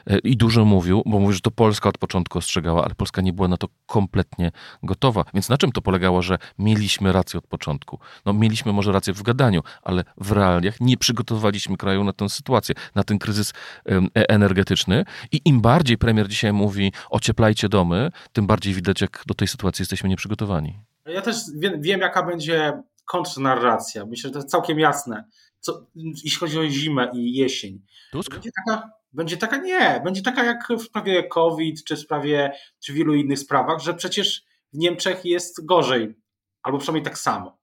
e, 0.07 0.17
i 0.19 0.37
dużo 0.37 0.65
mówił, 0.65 1.03
bo 1.05 1.19
mówił, 1.19 1.33
że 1.33 1.39
to 1.39 1.51
Polska 1.51 1.89
od 1.89 1.97
początku 1.97 2.20
ostrzegała, 2.29 2.85
ale 2.85 2.95
Polska 2.95 3.21
nie 3.21 3.33
była 3.33 3.47
na 3.47 3.57
to 3.57 3.67
kompletnie 3.85 4.51
gotowa. 4.83 5.25
Więc 5.33 5.49
na 5.49 5.57
czym 5.57 5.71
to 5.71 5.81
polegało, 5.81 6.21
że 6.21 6.37
mieliśmy 6.59 7.11
rację 7.11 7.37
od 7.37 7.47
początku? 7.47 7.99
No 8.25 8.33
mieliśmy 8.33 8.73
może 8.73 8.91
rację 8.91 9.13
w 9.13 9.23
gadaniu, 9.23 9.61
ale 9.81 10.03
w 10.17 10.31
realiach 10.31 10.79
nie 10.79 10.97
przygotowaliśmy 10.97 11.77
kraju 11.77 12.03
na 12.03 12.13
tę 12.13 12.29
sytuację, 12.29 12.75
na 12.95 13.03
ten 13.03 13.19
kryzys 13.19 13.53
e, 13.85 14.29
energetyczny 14.29 15.05
i 15.31 15.41
im 15.45 15.61
bardziej 15.61 15.97
premier 15.97 16.27
dzisiaj 16.27 16.53
mówi, 16.53 16.93
ocieplajcie 17.09 17.69
domy, 17.69 18.11
tym 18.33 18.47
bardziej 18.47 18.73
widać, 18.73 19.01
jak 19.01 19.23
do 19.27 19.33
tej 19.33 19.47
sytuacji 19.47 19.83
jesteśmy 19.83 20.09
nieprzygotowani. 20.09 20.79
Ja 21.05 21.21
też 21.21 21.35
wiem, 21.55 21.81
wiem 21.81 21.99
jaka 21.99 22.23
będzie 22.23 22.73
kontrnarracja. 23.05 24.05
Myślę, 24.05 24.27
że 24.27 24.33
to 24.33 24.39
jest 24.39 24.49
całkiem 24.49 24.79
jasne. 24.79 25.23
Co, 25.59 25.85
jeśli 25.95 26.39
chodzi 26.39 26.59
o 26.59 26.69
zimę 26.69 27.11
i 27.13 27.33
jesień. 27.33 27.81
Tusk? 28.11 28.31
Będzie 28.31 28.49
taka, 28.65 28.91
będzie 29.13 29.37
taka, 29.37 29.57
nie, 29.57 30.01
będzie 30.03 30.21
taka 30.21 30.43
jak 30.43 30.67
w 30.69 30.81
sprawie 30.81 31.23
COVID, 31.23 31.83
czy 31.83 31.95
w 31.95 31.99
sprawie, 31.99 32.51
czy 32.79 32.93
wielu 32.93 33.15
innych 33.15 33.39
sprawach, 33.39 33.79
że 33.79 33.93
przecież 33.93 34.43
w 34.73 34.77
Niemczech 34.77 35.25
jest 35.25 35.65
gorzej, 35.65 36.15
albo 36.63 36.77
przynajmniej 36.77 37.03
tak 37.03 37.17
samo. 37.17 37.61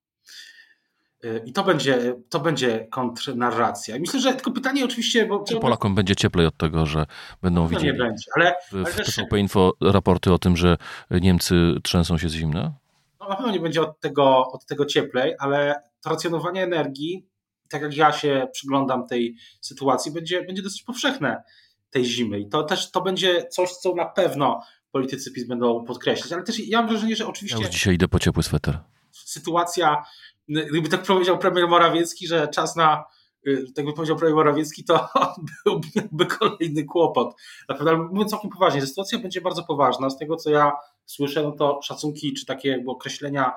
Y, 1.24 1.42
I 1.46 1.52
to 1.52 1.64
będzie, 1.64 2.14
to 2.28 2.40
będzie 2.40 2.86
kontrnarracja. 2.90 3.96
I 3.96 4.00
myślę, 4.00 4.20
że 4.20 4.34
tylko 4.34 4.50
pytanie 4.50 4.84
oczywiście... 4.84 5.26
Bo, 5.26 5.44
Czy 5.44 5.56
Polakom 5.56 5.94
będzie 5.94 6.16
cieplej 6.16 6.46
od 6.46 6.56
tego, 6.56 6.86
że 6.86 7.06
będą 7.42 7.62
no 7.62 7.68
widzieli 7.68 7.92
nie 7.92 7.98
będzie, 7.98 8.30
ale, 8.36 8.54
w, 8.72 8.72
w 8.72 9.14
TVP 9.14 9.38
Info 9.38 9.72
raporty 9.80 10.32
o 10.32 10.38
tym, 10.38 10.56
że 10.56 10.76
Niemcy 11.10 11.74
trzęsą 11.82 12.18
się 12.18 12.28
z 12.28 12.32
zimna? 12.32 12.72
No 13.20 13.28
na 13.28 13.36
pewno 13.36 13.52
nie 13.52 13.60
będzie 13.60 13.82
od 13.82 14.00
tego, 14.00 14.46
od 14.52 14.66
tego 14.66 14.86
cieplej, 14.86 15.34
ale 15.38 15.82
to 16.00 16.10
racjonowanie 16.10 16.62
energii, 16.62 17.26
tak 17.68 17.82
jak 17.82 17.96
ja 17.96 18.12
się 18.12 18.48
przyglądam 18.52 19.06
tej 19.06 19.36
sytuacji, 19.60 20.12
będzie, 20.12 20.44
będzie 20.44 20.62
dosyć 20.62 20.82
powszechne 20.82 21.42
tej 21.90 22.04
zimy. 22.04 22.40
I 22.40 22.48
to 22.48 22.62
też 22.62 22.90
to 22.90 23.00
będzie 23.00 23.46
coś, 23.50 23.72
co 23.72 23.94
na 23.94 24.06
pewno 24.06 24.62
politycy 24.92 25.32
PiS 25.32 25.46
będą 25.46 25.84
podkreślać. 25.84 26.32
Ale 26.32 26.42
też 26.42 26.58
ja 26.58 26.78
mam 26.78 26.90
wrażenie, 26.90 27.16
że 27.16 27.26
oczywiście... 27.26 27.58
Ja 27.58 27.66
już 27.66 27.74
dzisiaj 27.74 27.94
idę 27.94 28.08
po 28.08 28.18
ciepły 28.18 28.42
sweter. 28.42 28.78
Sytuacja 29.12 30.04
gdyby 30.48 30.88
tak 30.88 31.02
powiedział 31.02 31.38
premier 31.38 31.68
Morawiecki, 31.68 32.26
że 32.26 32.48
czas 32.48 32.76
na, 32.76 33.04
y, 33.46 33.64
tak 33.74 33.84
by 33.84 33.92
powiedział 33.92 34.16
premier 34.16 34.36
Morawiecki, 34.36 34.84
to 34.84 35.08
byłby 35.94 36.26
kolejny 36.26 36.84
kłopot. 36.84 37.36
Naprawdę, 37.68 37.90
ale 37.90 38.08
mówiąc 38.08 38.30
całkiem 38.30 38.50
poważnie, 38.50 38.86
sytuacja 38.86 39.18
będzie 39.18 39.40
bardzo 39.40 39.62
poważna. 39.62 40.10
Z 40.10 40.18
tego, 40.18 40.36
co 40.36 40.50
ja 40.50 40.72
słyszę, 41.08 41.42
no 41.42 41.52
to 41.52 41.80
szacunki, 41.82 42.34
czy 42.34 42.46
takie 42.46 42.68
jakby 42.68 42.90
określenia, 42.90 43.52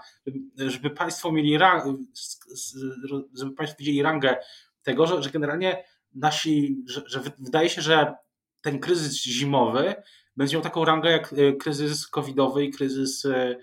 żeby 0.57 0.89
państwo 0.89 1.31
mieli 1.31 1.57
żeby 3.33 3.55
państwo 3.55 3.77
widzieli 3.79 4.01
rangę 4.01 4.37
tego, 4.83 5.07
że, 5.07 5.23
że 5.23 5.29
generalnie 5.29 5.83
nasi, 6.15 6.83
że, 6.87 7.01
że 7.05 7.21
wydaje 7.39 7.69
się, 7.69 7.81
że 7.81 8.15
ten 8.61 8.79
kryzys 8.79 9.23
zimowy 9.23 9.95
będzie 10.37 10.55
miał 10.55 10.63
taką 10.63 10.85
rangę 10.85 11.11
jak 11.11 11.33
y, 11.33 11.53
kryzys 11.53 12.07
covidowy 12.07 12.65
i 12.65 12.71
kryzys 12.71 13.25
y, 13.25 13.57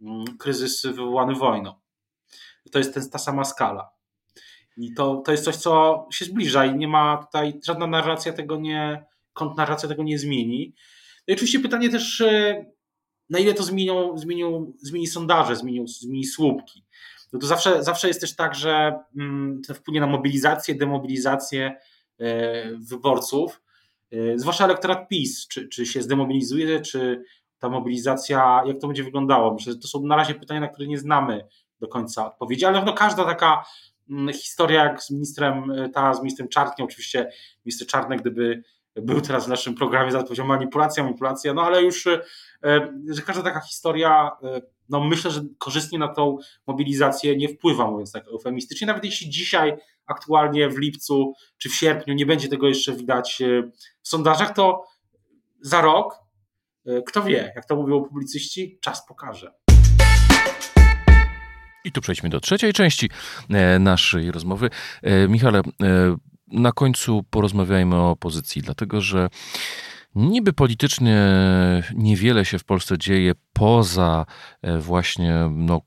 mm, 0.00 0.24
kryzys 0.38 0.86
wywołany 0.86 1.34
wojną. 1.34 1.74
To 2.72 2.78
jest 2.78 2.94
ten, 2.94 3.10
ta 3.10 3.18
sama 3.18 3.44
skala. 3.44 3.90
I 4.76 4.94
to, 4.94 5.16
to 5.16 5.32
jest 5.32 5.44
coś, 5.44 5.56
co 5.56 6.06
się 6.12 6.24
zbliża 6.24 6.64
i 6.64 6.76
nie 6.76 6.88
ma 6.88 7.16
tutaj, 7.16 7.60
żadna 7.64 7.86
narracja 7.86 8.32
tego 8.32 8.56
nie, 8.56 9.04
kontrnarracja 9.32 9.88
tego 9.88 10.02
nie 10.02 10.18
zmieni. 10.18 10.74
No 11.28 11.32
i 11.32 11.34
oczywiście 11.34 11.60
pytanie 11.60 11.90
też, 11.90 12.20
e, 12.20 12.64
na 13.30 13.38
ile 13.38 13.54
to 13.54 13.62
zmienią, 13.62 14.18
zmienią, 14.18 14.72
zmieni 14.78 15.06
sondaże, 15.06 15.56
zmienią, 15.56 15.86
zmieni 15.86 16.24
słupki. 16.24 16.84
No 17.32 17.38
to 17.38 17.46
zawsze, 17.46 17.84
zawsze 17.84 18.08
jest 18.08 18.20
też 18.20 18.36
tak, 18.36 18.54
że 18.54 18.98
mm, 19.16 19.62
to 19.66 19.74
wpłynie 19.74 20.00
na 20.00 20.06
mobilizację, 20.06 20.74
demobilizację 20.74 21.76
e, 22.18 22.76
wyborców, 22.76 23.62
e, 24.12 24.38
zwłaszcza 24.38 24.64
elektorat 24.64 25.08
PiS, 25.08 25.48
czy, 25.48 25.68
czy 25.68 25.86
się 25.86 26.02
zdemobilizuje, 26.02 26.80
czy 26.80 27.22
ta 27.58 27.68
mobilizacja, 27.68 28.62
jak 28.66 28.78
to 28.78 28.86
będzie 28.86 29.04
wyglądało. 29.04 29.54
Myślę, 29.54 29.72
że 29.72 29.78
to 29.78 29.88
są 29.88 30.02
na 30.02 30.16
razie 30.16 30.34
pytania, 30.34 30.60
na 30.60 30.68
które 30.68 30.88
nie 30.88 30.98
znamy 30.98 31.46
do 31.80 31.88
końca 31.88 32.26
odpowiedzi, 32.26 32.64
ale 32.64 32.84
no 32.84 32.92
każda 32.92 33.24
taka 33.24 33.64
mm, 34.10 34.34
historia 34.34 34.84
jak 34.84 35.02
z 35.02 35.10
ministrem, 35.10 35.72
ta 35.94 36.14
z 36.14 36.22
ministrem 36.22 36.48
Czartkiem, 36.48 36.86
oczywiście 36.86 37.30
minister 37.64 37.88
Czarnek, 37.88 38.20
gdyby 38.20 38.62
był 39.02 39.20
teraz 39.20 39.46
w 39.46 39.48
naszym 39.48 39.74
programie, 39.74 40.12
za 40.12 40.22
powiedział 40.22 40.46
manipulacja, 40.46 41.04
manipulacja, 41.04 41.54
no 41.54 41.62
ale 41.62 41.82
już, 41.82 42.06
e, 42.06 42.18
że 43.08 43.22
każda 43.22 43.42
taka 43.42 43.60
historia, 43.60 44.30
e, 44.42 44.60
no 44.88 45.00
myślę, 45.00 45.30
że 45.30 45.40
korzystnie 45.58 45.98
na 45.98 46.08
tą 46.08 46.38
mobilizację 46.66 47.36
nie 47.36 47.48
wpływa, 47.48 47.90
mówiąc 47.90 48.12
tak 48.12 48.28
eufemistycznie, 48.28 48.86
nawet 48.86 49.04
jeśli 49.04 49.30
dzisiaj 49.30 49.76
aktualnie 50.06 50.68
w 50.68 50.78
lipcu 50.78 51.34
czy 51.58 51.68
w 51.68 51.74
sierpniu 51.74 52.14
nie 52.14 52.26
będzie 52.26 52.48
tego 52.48 52.68
jeszcze 52.68 52.92
widać 52.92 53.42
e, 53.42 53.70
w 54.02 54.08
sondażach, 54.08 54.54
to 54.54 54.84
za 55.60 55.80
rok, 55.80 56.18
kto 57.06 57.22
wie, 57.22 57.52
jak 57.56 57.66
to 57.66 57.76
mówią 57.76 58.04
publicyści, 58.04 58.78
czas 58.80 59.06
pokaże. 59.06 59.52
I 61.84 61.92
tu 61.92 62.00
przejdźmy 62.00 62.28
do 62.28 62.40
trzeciej 62.40 62.72
części 62.72 63.10
naszej 63.80 64.32
rozmowy. 64.32 64.70
Michale, 65.28 65.62
na 66.52 66.72
końcu 66.72 67.24
porozmawiajmy 67.30 67.96
o 67.96 68.10
opozycji, 68.10 68.62
dlatego 68.62 69.00
że 69.00 69.28
niby 70.14 70.52
politycznie 70.52 71.18
niewiele 71.94 72.44
się 72.44 72.58
w 72.58 72.64
Polsce 72.64 72.98
dzieje 72.98 73.32
poza 73.52 74.26
e, 74.62 74.78
właśnie 74.78 75.34
no, 75.50 75.80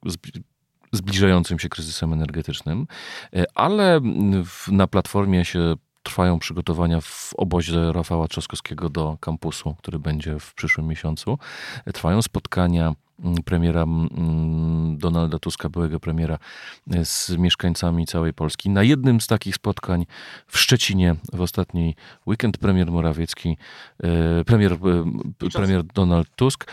zbliżającym 0.91 1.59
się 1.59 1.69
kryzysem 1.69 2.13
energetycznym, 2.13 2.87
e, 3.35 3.45
ale 3.55 3.99
na 4.67 4.87
platformie 4.87 5.45
się 5.45 5.75
trwają 6.03 6.39
przygotowania 6.39 7.01
w 7.01 7.33
obozie 7.37 7.91
Rafała 7.91 8.27
Trzaskowskiego 8.27 8.89
do 8.89 9.17
kampusu, 9.19 9.75
który 9.77 9.99
będzie 9.99 10.39
w 10.39 10.53
przyszłym 10.53 10.87
miesiącu. 10.87 11.37
E, 11.85 11.93
trwają 11.93 12.21
spotkania 12.21 12.93
premiera 13.45 13.81
mm, 13.83 14.97
Donalda 14.97 15.39
Tuska, 15.39 15.69
byłego 15.69 15.99
premiera, 15.99 16.37
e, 16.91 17.05
z 17.05 17.29
mieszkańcami 17.29 18.05
całej 18.05 18.33
Polski. 18.33 18.69
Na 18.69 18.83
jednym 18.83 19.21
z 19.21 19.27
takich 19.27 19.55
spotkań 19.55 20.05
w 20.47 20.57
Szczecinie 20.57 21.15
w 21.33 21.41
ostatni 21.41 21.95
weekend 22.27 22.57
premier 22.57 22.91
Morawiecki, 22.91 23.57
e, 24.03 24.43
premier, 24.45 24.73
e, 24.73 25.49
premier 25.53 25.83
Donald 25.83 26.27
Tusk 26.35 26.71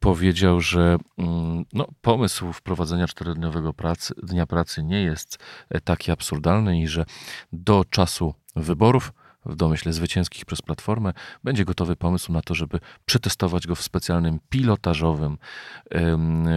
powiedział, 0.00 0.60
że 0.60 0.96
mm, 1.18 1.64
no, 1.72 1.88
pomysł 2.00 2.52
wprowadzenia 2.52 3.06
czterodniowego 3.06 3.74
pracy, 3.74 4.14
dnia 4.22 4.46
pracy 4.46 4.82
nie 4.82 5.02
jest 5.02 5.38
taki 5.84 6.10
absurdalny 6.10 6.80
i 6.80 6.88
że 6.88 7.04
do 7.52 7.84
czasu 7.90 8.34
wyborów 8.56 9.12
w 9.46 9.56
domyśle 9.56 9.92
zwycięskich 9.92 10.44
przez 10.44 10.62
Platformę, 10.62 11.12
będzie 11.44 11.64
gotowy 11.64 11.96
pomysł 11.96 12.32
na 12.32 12.42
to, 12.42 12.54
żeby 12.54 12.80
przetestować 13.06 13.66
go 13.66 13.74
w 13.74 13.82
specjalnym 13.82 14.38
pilotażowym 14.48 15.38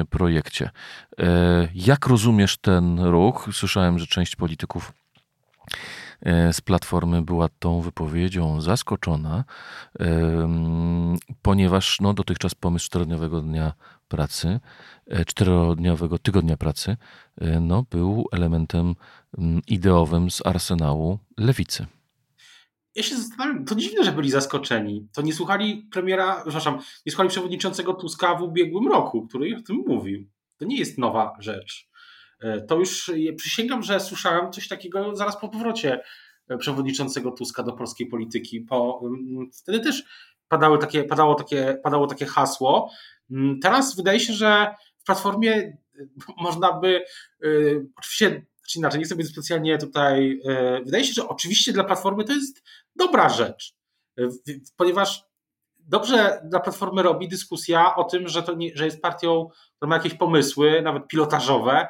projekcie. 0.10 0.70
E, 1.20 1.68
jak 1.76 2.08
rozumiesz 2.08 2.58
ten 2.58 3.00
ruch? 3.00 3.50
Słyszałem, 3.52 4.00
że 4.00 4.08
część 4.08 4.36
polityków 4.36 4.94
e, 6.22 6.54
z 6.54 6.62
Platformy 6.62 7.22
była 7.22 7.50
tą 7.60 7.82
wypowiedzią 7.82 8.62
zaskoczona, 8.62 9.44
ponieważ 11.42 12.00
no, 12.02 12.14
dotychczas 12.14 12.56
pomysł 12.56 12.86
czterodniowego 12.86 13.42
dnia 13.42 13.74
pracy, 14.08 14.60
e, 15.08 15.26
czterodniowego 15.26 16.20
tygodnia 16.20 16.58
pracy, 16.58 16.98
no, 17.62 17.84
był 17.90 18.26
elementem 18.32 18.96
ideowym 19.68 20.32
z 20.32 20.46
arsenału 20.46 21.20
lewicy 21.38 21.86
ja 22.98 23.04
się 23.04 23.16
zastanawiam, 23.16 23.66
to 23.66 23.76
dziwne, 23.76 24.04
że 24.04 24.12
byli 24.12 24.32
zaskoczeni. 24.32 25.08
To 25.14 25.22
nie 25.22 25.34
słuchali 25.34 25.88
premiera, 25.92 26.42
przepraszam, 26.42 26.80
nie 27.06 27.12
słuchali 27.12 27.30
przewodniczącego 27.30 27.94
Tuska 27.94 28.36
w 28.36 28.42
ubiegłym 28.42 28.88
roku, 28.88 29.28
który 29.28 29.58
o 29.58 29.62
tym 29.62 29.84
mówił. 29.88 30.30
To 30.58 30.66
nie 30.66 30.78
jest 30.78 30.98
nowa 30.98 31.36
rzecz. 31.40 31.90
E, 32.40 32.62
to 32.62 32.76
już 32.76 33.12
przysięgam, 33.38 33.84
że 33.84 34.00
słyszałem 34.00 34.52
coś 34.52 34.68
takiego 34.68 35.16
zaraz 35.16 35.38
po 35.38 35.50
powrocie 35.50 36.00
e, 36.48 36.58
przewodniczącego 36.58 37.32
Tuska 37.32 37.64
do 37.64 37.74
polskiej 37.74 38.08
polityki. 38.08 38.62
Po, 38.62 39.02
mm, 39.04 39.50
wtedy 39.54 39.80
też 39.80 40.04
padały 40.48 40.78
takie, 40.78 41.04
padało, 41.04 41.36
takie, 41.36 41.80
padało 41.84 42.08
takie 42.08 42.26
hasło. 42.26 42.92
Mm, 43.32 43.60
teraz 43.60 43.96
wydaje 43.96 44.20
się, 44.20 44.34
że 44.34 44.76
w 44.98 45.04
platformie 45.04 45.54
e, 45.54 45.78
można 46.44 46.74
by, 46.74 47.06
oczywiście 47.98 48.46
czy 48.70 48.80
inaczej, 48.80 49.00
nie 49.00 49.06
chcę 49.06 49.16
być 49.16 49.28
specjalnie 49.28 49.78
tutaj. 49.78 50.40
Wydaje 50.86 51.04
się, 51.04 51.14
że 51.14 51.28
oczywiście 51.28 51.74
dla 51.74 51.84
Platformy 51.84 52.24
to 52.24 52.34
jest 52.34 52.64
dobra 52.98 53.30
rzecz, 53.30 53.76
ponieważ 54.78 55.24
dobrze 55.80 56.42
dla 56.46 56.60
Platformy 56.60 57.04
robi 57.04 57.28
dyskusja 57.28 57.96
o 57.96 58.04
tym, 58.04 58.28
że, 58.28 58.44
to 58.44 58.54
nie, 58.54 58.72
że 58.76 58.86
jest 58.86 59.02
partią, 59.02 59.50
która 59.76 59.90
ma 59.90 59.96
jakieś 59.96 60.14
pomysły, 60.14 60.82
nawet 60.82 61.08
pilotażowe, 61.08 61.88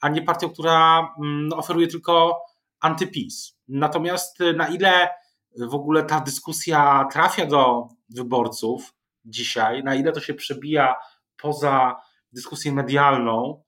a 0.00 0.08
nie 0.08 0.22
partią, 0.22 0.50
która 0.50 0.98
mm, 0.98 1.48
no, 1.48 1.56
oferuje 1.56 1.86
tylko 1.86 2.40
antypis. 2.80 3.58
Natomiast 3.68 4.38
na 4.56 4.68
ile 4.68 5.08
w 5.56 5.74
ogóle 5.74 6.04
ta 6.04 6.20
dyskusja 6.20 7.08
trafia 7.12 7.46
do 7.46 7.88
wyborców 8.08 8.94
dzisiaj, 9.24 9.84
na 9.84 9.94
ile 9.94 10.12
to 10.12 10.20
się 10.20 10.34
przebija 10.34 10.94
poza 11.36 11.96
dyskusję 12.32 12.72
medialną, 12.72 13.62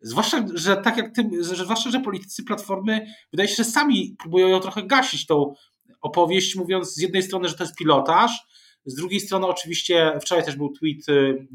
zwłaszcza, 0.00 0.44
że 0.54 0.76
tak 0.76 0.96
jak 0.96 1.14
ty, 1.14 1.30
że, 1.40 1.64
zwłaszcza, 1.64 1.90
że 1.90 2.00
politycy 2.00 2.44
Platformy 2.44 3.06
wydaje 3.32 3.48
się, 3.48 3.54
że 3.54 3.64
sami 3.64 4.16
próbują 4.18 4.48
ją 4.48 4.60
trochę 4.60 4.82
gasić 4.82 5.26
tą 5.26 5.54
opowieść, 6.00 6.56
mówiąc 6.56 6.94
z 6.94 7.00
jednej 7.00 7.22
strony, 7.22 7.48
że 7.48 7.54
to 7.54 7.64
jest 7.64 7.76
pilotaż, 7.76 8.46
z 8.84 8.94
drugiej 8.94 9.20
strony 9.20 9.46
oczywiście 9.46 10.18
wczoraj 10.20 10.44
też 10.44 10.56
był 10.56 10.72
tweet 10.72 11.08
y, 11.08 11.46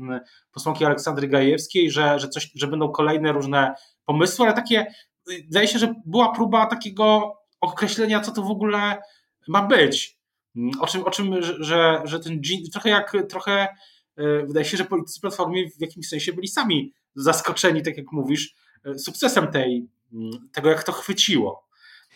posłanki 0.52 0.86
Aleksandry 0.86 1.28
Gajewskiej, 1.28 1.92
że, 1.92 2.20
że, 2.20 2.30
coś, 2.30 2.52
że 2.56 2.68
będą 2.68 2.92
kolejne 2.92 3.32
różne 3.32 3.74
pomysły, 4.06 4.46
ale 4.46 4.56
takie, 4.56 4.86
y, 5.32 5.44
wydaje 5.48 5.68
się, 5.68 5.80
że 5.80 5.94
była 6.06 6.34
próba 6.34 6.66
takiego 6.66 7.38
określenia, 7.62 8.20
co 8.20 8.32
to 8.32 8.42
w 8.42 8.52
ogóle 8.52 8.98
ma 9.48 9.62
być. 9.68 10.18
Mm, 10.56 10.72
o 10.80 10.88
czym, 10.88 11.04
o 11.04 11.12
czym 11.12 11.36
że, 11.42 12.02
że 12.04 12.20
ten 12.20 12.42
trochę 12.72 12.90
jak, 12.90 13.14
trochę 13.30 13.68
y, 14.20 14.46
wydaje 14.48 14.66
się, 14.66 14.78
że 14.78 14.86
politycy 14.86 15.22
Platformy 15.22 15.70
w 15.78 15.82
jakimś 15.82 16.08
sensie 16.08 16.34
byli 16.34 16.48
sami 16.48 16.94
zaskoczeni, 17.16 17.84
tak 17.84 17.98
jak 17.98 18.12
mówisz, 18.12 18.56
sukcesem 18.98 19.48
tej, 19.48 19.90
mm, 20.14 20.32
tego, 20.54 20.70
jak 20.70 20.84
to 20.84 20.92
chwyciło. 20.92 21.65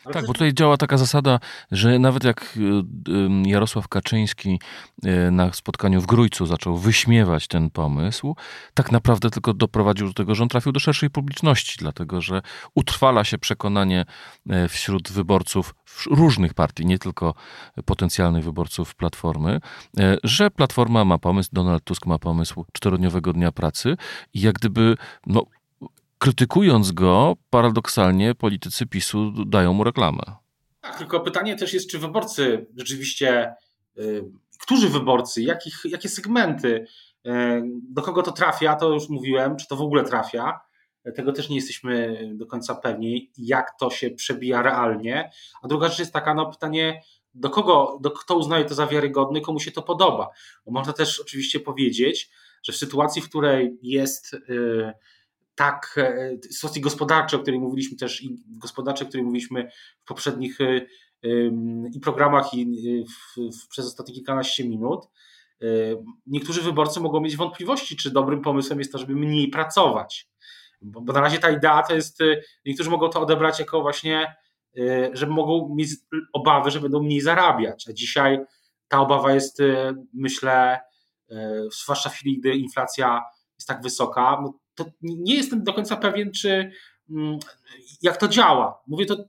Tak, 0.03 0.25
bo 0.25 0.33
tutaj 0.33 0.53
działa 0.53 0.77
taka 0.77 0.97
zasada, 0.97 1.39
że 1.71 1.99
nawet 1.99 2.23
jak 2.23 2.57
y, 2.57 3.49
Jarosław 3.49 3.87
Kaczyński 3.87 4.59
y, 5.05 5.31
na 5.31 5.53
spotkaniu 5.53 6.01
w 6.01 6.05
Grójcu 6.05 6.45
zaczął 6.45 6.77
wyśmiewać 6.77 7.47
ten 7.47 7.69
pomysł, 7.69 8.35
tak 8.73 8.91
naprawdę 8.91 9.29
tylko 9.29 9.53
doprowadził 9.53 10.07
do 10.07 10.13
tego, 10.13 10.35
że 10.35 10.43
on 10.43 10.49
trafił 10.49 10.71
do 10.71 10.79
szerszej 10.79 11.09
publiczności, 11.09 11.75
dlatego 11.79 12.21
że 12.21 12.41
utrwala 12.75 13.23
się 13.23 13.37
przekonanie 13.37 14.05
wśród 14.69 15.11
wyborców 15.11 15.75
różnych 16.11 16.53
partii, 16.53 16.85
nie 16.85 16.99
tylko 16.99 17.33
potencjalnych 17.85 18.43
wyborców 18.43 18.95
Platformy, 18.95 19.59
że 20.23 20.51
Platforma 20.51 21.05
ma 21.05 21.17
pomysł, 21.17 21.49
Donald 21.53 21.83
Tusk 21.83 22.05
ma 22.05 22.19
pomysł 22.19 22.65
czterodniowego 22.73 23.33
dnia 23.33 23.51
pracy 23.51 23.97
i 24.33 24.41
jak 24.41 24.55
gdyby 24.55 24.97
no, 25.27 25.45
krytykując 26.19 26.91
go, 26.91 27.35
paradoksalnie 27.49 28.35
politycy 28.35 28.85
PiSu 28.85 29.31
dają 29.45 29.73
mu 29.73 29.83
reklamę. 29.83 30.23
Tak, 30.81 30.97
tylko 30.97 31.19
pytanie 31.19 31.55
też 31.55 31.73
jest, 31.73 31.89
czy 31.89 31.99
wyborcy 31.99 32.67
rzeczywiście, 32.77 33.53
y, 33.97 34.23
którzy 34.59 34.89
wyborcy, 34.89 35.41
jakich, 35.41 35.81
jakie 35.85 36.09
segmenty, 36.09 36.85
y, 37.27 37.31
do 37.89 38.01
kogo 38.01 38.23
to 38.23 38.31
trafia, 38.31 38.75
to 38.75 38.93
już 38.93 39.09
mówiłem, 39.09 39.55
czy 39.55 39.67
to 39.67 39.75
w 39.75 39.81
ogóle 39.81 40.03
trafia. 40.03 40.59
Tego 41.15 41.33
też 41.33 41.49
nie 41.49 41.55
jesteśmy 41.55 42.21
do 42.35 42.45
końca 42.45 42.75
pewni, 42.75 43.31
jak 43.37 43.77
to 43.79 43.89
się 43.89 44.09
przebija 44.09 44.61
realnie. 44.61 45.31
A 45.61 45.67
druga 45.67 45.87
rzecz 45.87 45.99
jest 45.99 46.13
taka, 46.13 46.33
no 46.33 46.51
pytanie, 46.51 47.01
do 47.33 47.49
kogo, 47.49 47.97
do, 48.01 48.11
kto 48.11 48.35
uznaje 48.35 48.65
to 48.65 48.75
za 48.75 48.87
wiarygodny, 48.87 49.41
komu 49.41 49.59
się 49.59 49.71
to 49.71 49.81
podoba. 49.81 50.29
Bo 50.65 50.71
można 50.71 50.93
też 50.93 51.19
oczywiście 51.19 51.59
powiedzieć, 51.59 52.29
że 52.63 52.73
w 52.73 52.75
sytuacji, 52.75 53.21
w 53.21 53.29
której 53.29 53.77
jest. 53.81 54.33
Yy, 54.49 54.93
tak, 55.59 55.95
e, 55.97 56.37
sytuacji 56.51 56.81
gospodarczej, 56.81 57.39
o 57.39 57.41
której 57.41 57.59
mówiliśmy 57.59 57.97
też, 57.97 58.23
i 58.23 58.43
gospodarczej, 58.47 59.07
o 59.07 59.09
której 59.09 59.25
mówiliśmy 59.25 59.71
w 59.99 60.07
poprzednich 60.07 60.61
e, 60.61 60.85
i 61.93 61.99
programach, 61.99 62.53
i 62.53 63.05
w, 63.05 63.37
w, 63.37 63.67
przez 63.67 63.85
ostatnie 63.85 64.13
kilkanaście 64.13 64.69
minut, 64.69 65.07
niektórzy 66.27 66.61
wyborcy 66.61 66.99
mogą 66.99 67.21
mieć 67.21 67.35
wątpliwości, 67.35 67.95
czy 67.95 68.11
dobrym 68.11 68.41
pomysłem 68.41 68.79
jest 68.79 68.91
to, 68.91 68.97
żeby 68.97 69.15
mniej 69.15 69.47
pracować. 69.47 70.29
Bo, 70.81 71.01
bo 71.01 71.13
na 71.13 71.21
razie 71.21 71.39
ta 71.39 71.49
idea 71.49 71.83
to 71.83 71.95
jest, 71.95 72.19
niektórzy 72.65 72.89
mogą 72.89 73.09
to 73.09 73.21
odebrać 73.21 73.59
jako 73.59 73.81
właśnie, 73.81 74.35
że 75.13 75.27
mogą 75.27 75.75
mieć 75.75 75.89
obawy, 76.33 76.71
że 76.71 76.79
będą 76.79 77.03
mniej 77.03 77.21
zarabiać, 77.21 77.85
a 77.89 77.93
dzisiaj 77.93 78.39
ta 78.87 78.99
obawa 78.99 79.33
jest, 79.33 79.57
myślę, 80.13 80.79
zwłaszcza 81.83 82.09
w 82.09 82.13
chwili, 82.13 82.39
gdy 82.39 82.55
inflacja 82.55 83.21
jest 83.57 83.67
tak 83.67 83.81
wysoka, 83.81 84.39
no 84.41 84.59
to 84.83 84.91
nie 85.01 85.35
jestem 85.35 85.63
do 85.63 85.73
końca 85.73 85.97
pewien, 85.97 86.31
czy 86.31 86.71
mm, 87.09 87.39
jak 88.01 88.17
to 88.17 88.27
działa. 88.27 88.81
Mówię 88.87 89.05
to, 89.05 89.25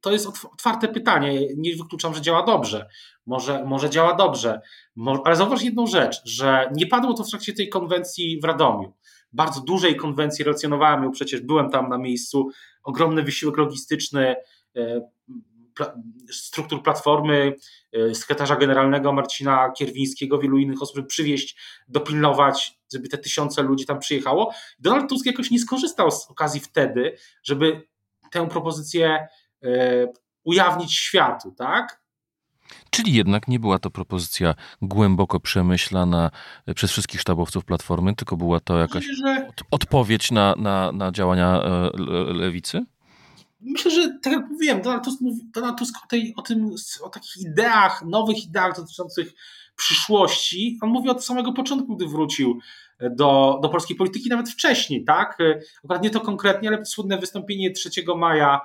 to 0.00 0.12
jest 0.12 0.26
otwarte 0.26 0.88
pytanie. 0.88 1.40
Nie 1.56 1.76
wykluczam, 1.76 2.14
że 2.14 2.20
działa 2.20 2.42
dobrze. 2.42 2.88
Może, 3.26 3.64
może 3.64 3.90
działa 3.90 4.14
dobrze. 4.14 4.60
Ale 5.24 5.36
zauważ 5.36 5.62
jedną 5.62 5.86
rzecz, 5.86 6.20
że 6.24 6.70
nie 6.74 6.86
padło 6.86 7.14
to 7.14 7.24
w 7.24 7.30
trakcie 7.30 7.52
tej 7.52 7.68
konwencji 7.68 8.40
w 8.40 8.44
Radomiu. 8.44 8.92
Bardzo 9.32 9.60
dużej 9.60 9.96
konwencji, 9.96 10.44
relacjonowałem 10.44 11.04
ją 11.04 11.10
przecież, 11.10 11.40
byłem 11.40 11.70
tam 11.70 11.88
na 11.88 11.98
miejscu. 11.98 12.48
Ogromny 12.82 13.22
wysiłek 13.22 13.56
logistyczny, 13.56 14.36
e, 14.76 15.00
struktur 16.30 16.82
Platformy, 16.82 17.56
e, 17.92 18.14
sekretarza 18.14 18.56
generalnego 18.56 19.12
Marcina 19.12 19.70
Kierwińskiego, 19.70 20.38
wielu 20.38 20.58
innych 20.58 20.82
osób, 20.82 20.96
żeby 20.96 21.08
przywieźć, 21.08 21.56
dopilnować, 21.88 22.78
żeby 22.92 23.08
te 23.08 23.18
tysiące 23.18 23.62
ludzi 23.62 23.86
tam 23.86 23.98
przyjechało. 23.98 24.54
Donald 24.78 25.08
Tusk 25.08 25.26
jakoś 25.26 25.50
nie 25.50 25.58
skorzystał 25.58 26.10
z 26.10 26.30
okazji 26.30 26.60
wtedy, 26.60 27.16
żeby 27.42 27.88
tę 28.30 28.48
propozycję 28.48 29.28
e, 29.62 29.68
ujawnić 30.44 30.94
światu, 30.94 31.54
tak? 31.58 32.02
Czyli 32.90 33.12
jednak 33.12 33.48
nie 33.48 33.60
była 33.60 33.78
to 33.78 33.90
propozycja 33.90 34.54
głęboko 34.82 35.40
przemyślana 35.40 36.30
e, 36.66 36.74
przez 36.74 36.90
wszystkich 36.90 37.20
sztabowców 37.20 37.64
Platformy, 37.64 38.14
tylko 38.14 38.36
była 38.36 38.60
to 38.60 38.78
jakaś 38.78 39.06
odpowiedź 39.70 40.30
na, 40.30 40.54
na, 40.58 40.92
na 40.92 41.12
działania 41.12 41.62
lewicy? 42.26 42.84
Myślę, 43.60 43.90
że 43.90 44.18
tak 44.22 44.32
jak 44.32 44.50
mówiłem, 44.50 44.82
Donald 44.82 45.04
Tusk, 45.04 45.20
mówi, 45.20 45.40
Donald 45.54 45.78
Tusk 45.78 45.94
o, 46.04 46.06
tej, 46.06 46.34
o, 46.36 46.42
tym, 46.42 46.70
o 47.02 47.08
takich 47.08 47.36
ideach, 47.36 48.02
nowych 48.06 48.44
ideach 48.44 48.76
dotyczących 48.76 49.32
przyszłości, 49.76 50.78
on 50.82 50.90
mówi 50.90 51.08
od 51.08 51.24
samego 51.24 51.52
początku, 51.52 51.96
gdy 51.96 52.06
wrócił 52.06 52.58
do, 53.00 53.58
do 53.62 53.68
polskiej 53.68 53.96
polityki, 53.96 54.28
nawet 54.28 54.50
wcześniej, 54.50 55.04
tak? 55.04 55.38
Akurat 55.84 56.02
nie 56.02 56.10
to 56.10 56.20
konkretnie, 56.20 56.68
ale 56.68 56.84
słynne 56.84 57.18
wystąpienie 57.18 57.70
3 57.70 57.90
maja 58.16 58.60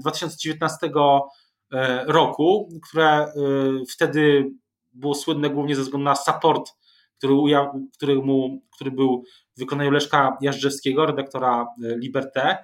2019 0.00 0.86
e, 0.86 0.90
e, 1.72 2.04
roku, 2.04 2.68
które 2.88 3.08
e, 3.08 3.30
wtedy 3.90 4.50
było 4.92 5.14
słynne 5.14 5.50
głównie 5.50 5.76
ze 5.76 5.82
względu 5.82 6.04
na 6.04 6.14
support, 6.14 6.72
który, 7.18 7.32
uja, 7.32 7.72
który, 7.94 8.16
mu, 8.16 8.62
który 8.74 8.90
był 8.90 9.24
w 9.56 9.58
wykonaniu 9.58 9.90
Leszka 9.90 10.36
Jażdżewskiego, 10.40 11.06
redaktora 11.06 11.66
Liberté. 11.80 12.56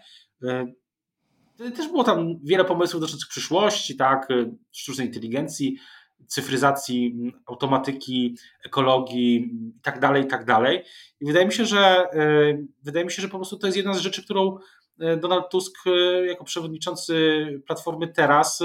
Też 1.58 1.88
było 1.88 2.04
tam 2.04 2.38
wiele 2.42 2.64
pomysłów 2.64 3.00
dotyczących 3.00 3.28
przyszłości, 3.28 3.96
tak, 3.96 4.28
sztucznej 4.72 5.06
inteligencji, 5.06 5.78
cyfryzacji, 6.26 7.32
automatyki, 7.46 8.36
ekologii 8.64 9.36
i 9.76 9.80
tak 9.82 10.00
dalej, 10.00 10.24
i 10.24 10.26
tak 10.26 10.44
dalej. 10.44 10.84
I 11.20 11.26
wydaje 11.26 11.46
mi 11.46 11.52
się, 11.52 11.64
że 11.64 12.10
e, 12.12 12.58
wydaje 12.82 13.04
mi 13.04 13.12
się, 13.12 13.22
że 13.22 13.28
po 13.28 13.36
prostu 13.36 13.58
to 13.58 13.66
jest 13.66 13.76
jedna 13.76 13.94
z 13.94 13.98
rzeczy, 13.98 14.24
którą 14.24 14.58
e, 15.00 15.16
Donald 15.16 15.50
Tusk 15.50 15.76
e, 15.86 16.26
jako 16.26 16.44
przewodniczący 16.44 17.44
Platformy 17.66 18.08
teraz 18.08 18.62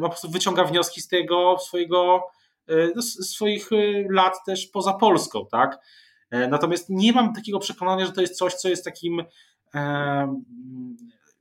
po 0.00 0.08
prostu 0.08 0.30
wyciąga 0.30 0.64
wnioski 0.64 1.00
z 1.00 1.08
tego 1.08 1.56
swojego 1.58 2.22
no, 2.96 3.02
swoich 3.02 3.70
lat 4.10 4.34
też 4.46 4.66
poza 4.66 4.92
Polską, 4.92 5.46
tak? 5.50 5.78
Natomiast 6.30 6.86
nie 6.88 7.12
mam 7.12 7.34
takiego 7.34 7.58
przekonania, 7.58 8.06
że 8.06 8.12
to 8.12 8.20
jest 8.20 8.36
coś, 8.36 8.54
co 8.54 8.68
jest 8.68 8.84
takim 8.84 9.24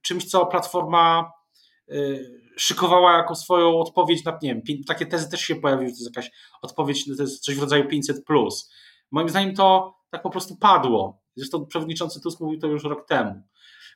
czymś, 0.02 0.26
co 0.26 0.46
Platforma 0.46 1.32
y, 1.92 2.40
szykowała 2.58 3.18
jako 3.18 3.36
swoją 3.36 3.80
odpowiedź 3.80 4.24
na, 4.24 4.40
nie 4.42 4.56
wiem, 4.56 4.84
takie 4.88 5.06
tezy 5.06 5.30
też 5.30 5.42
się 5.42 5.56
pojawiły, 5.56 5.92
to 5.92 5.98
jest 5.98 6.16
jakaś 6.16 6.32
odpowiedź, 6.62 7.06
to 7.18 7.24
jest 7.24 7.44
coś 7.44 7.56
w 7.56 7.62
rodzaju 7.62 7.84
500+. 7.84 8.24
Plus. 8.26 8.72
Moim 9.12 9.30
zdaniem 9.30 9.56
to 9.56 9.96
tak 10.10 10.22
po 10.22 10.30
prostu 10.30 10.56
padło. 10.56 11.22
Zresztą 11.36 11.66
przewodniczący 11.66 12.22
Tusk 12.22 12.40
mówił 12.40 12.60
to 12.60 12.68
już 12.68 12.84
rok 12.84 13.08
temu. 13.08 13.42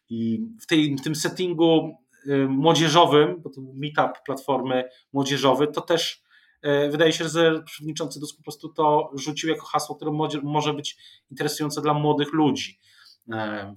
I 0.09 0.47
w, 0.61 0.65
tej, 0.65 0.95
w 0.95 1.01
tym 1.01 1.15
settingu 1.15 1.97
y, 2.27 2.47
młodzieżowym, 2.47 3.41
bo 3.41 3.49
to 3.49 3.61
był 3.61 3.73
meetup 3.73 4.23
Platformy 4.25 4.83
młodzieżowy, 5.13 5.67
to 5.67 5.81
też 5.81 6.23
y, 6.65 6.89
wydaje 6.91 7.11
się, 7.11 7.29
że 7.29 7.63
przewodniczący 7.63 8.19
Tusk 8.19 8.37
po 8.37 8.43
prostu 8.43 8.69
to 8.69 9.11
rzucił 9.13 9.49
jako 9.49 9.65
hasło, 9.65 9.95
które 9.95 10.11
może 10.43 10.73
być 10.73 10.97
interesujące 11.31 11.81
dla 11.81 11.93
młodych 11.93 12.33
ludzi. 12.33 12.79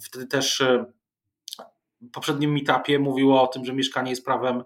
Wtedy 0.00 0.26
też 0.26 0.62
poprzednim 2.12 2.52
meetupie 2.52 2.98
mówiło 2.98 3.42
o 3.42 3.46
tym, 3.46 3.64
że 3.64 3.72
mieszkanie 3.72 4.10
jest 4.10 4.24
prawem, 4.24 4.64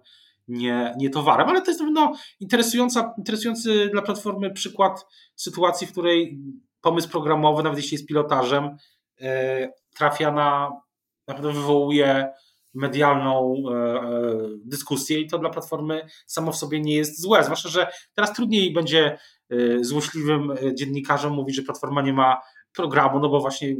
nie, 0.49 0.95
nie 0.99 1.11
towarem, 1.11 1.49
ale 1.49 1.63
to 1.63 1.71
jest 1.71 1.81
no, 1.93 2.13
interesująca, 2.41 3.15
interesujący 3.19 3.89
dla 3.93 4.03
Platformy 4.03 4.51
przykład 4.51 5.07
sytuacji, 5.37 5.87
w 5.87 5.93
której 5.93 6.41
pomysł 6.81 7.09
programowy, 7.09 7.63
nawet 7.63 7.79
jeśli 7.79 7.95
jest 7.95 8.07
pilotażem, 8.07 8.77
e, 9.21 9.69
trafia 9.95 10.33
na, 10.33 10.81
naprawdę 11.29 11.53
wywołuje 11.53 12.33
medialną 12.75 13.55
e, 13.55 13.75
e, 13.75 14.03
dyskusję 14.65 15.21
i 15.21 15.27
to 15.27 15.39
dla 15.39 15.51
Platformy 15.51 16.07
samo 16.27 16.53
w 16.53 16.57
sobie 16.57 16.81
nie 16.81 16.95
jest 16.95 17.21
złe, 17.23 17.45
zwłaszcza, 17.45 17.69
że 17.69 17.93
teraz 18.15 18.33
trudniej 18.33 18.73
będzie 18.73 19.19
złośliwym 19.81 20.55
dziennikarzom 20.75 21.33
mówić, 21.33 21.57
że 21.57 21.63
Platforma 21.63 22.03
nie 22.03 22.13
ma 22.13 22.41
programu, 22.75 23.19
no 23.19 23.29
bo 23.29 23.41
właśnie 23.41 23.77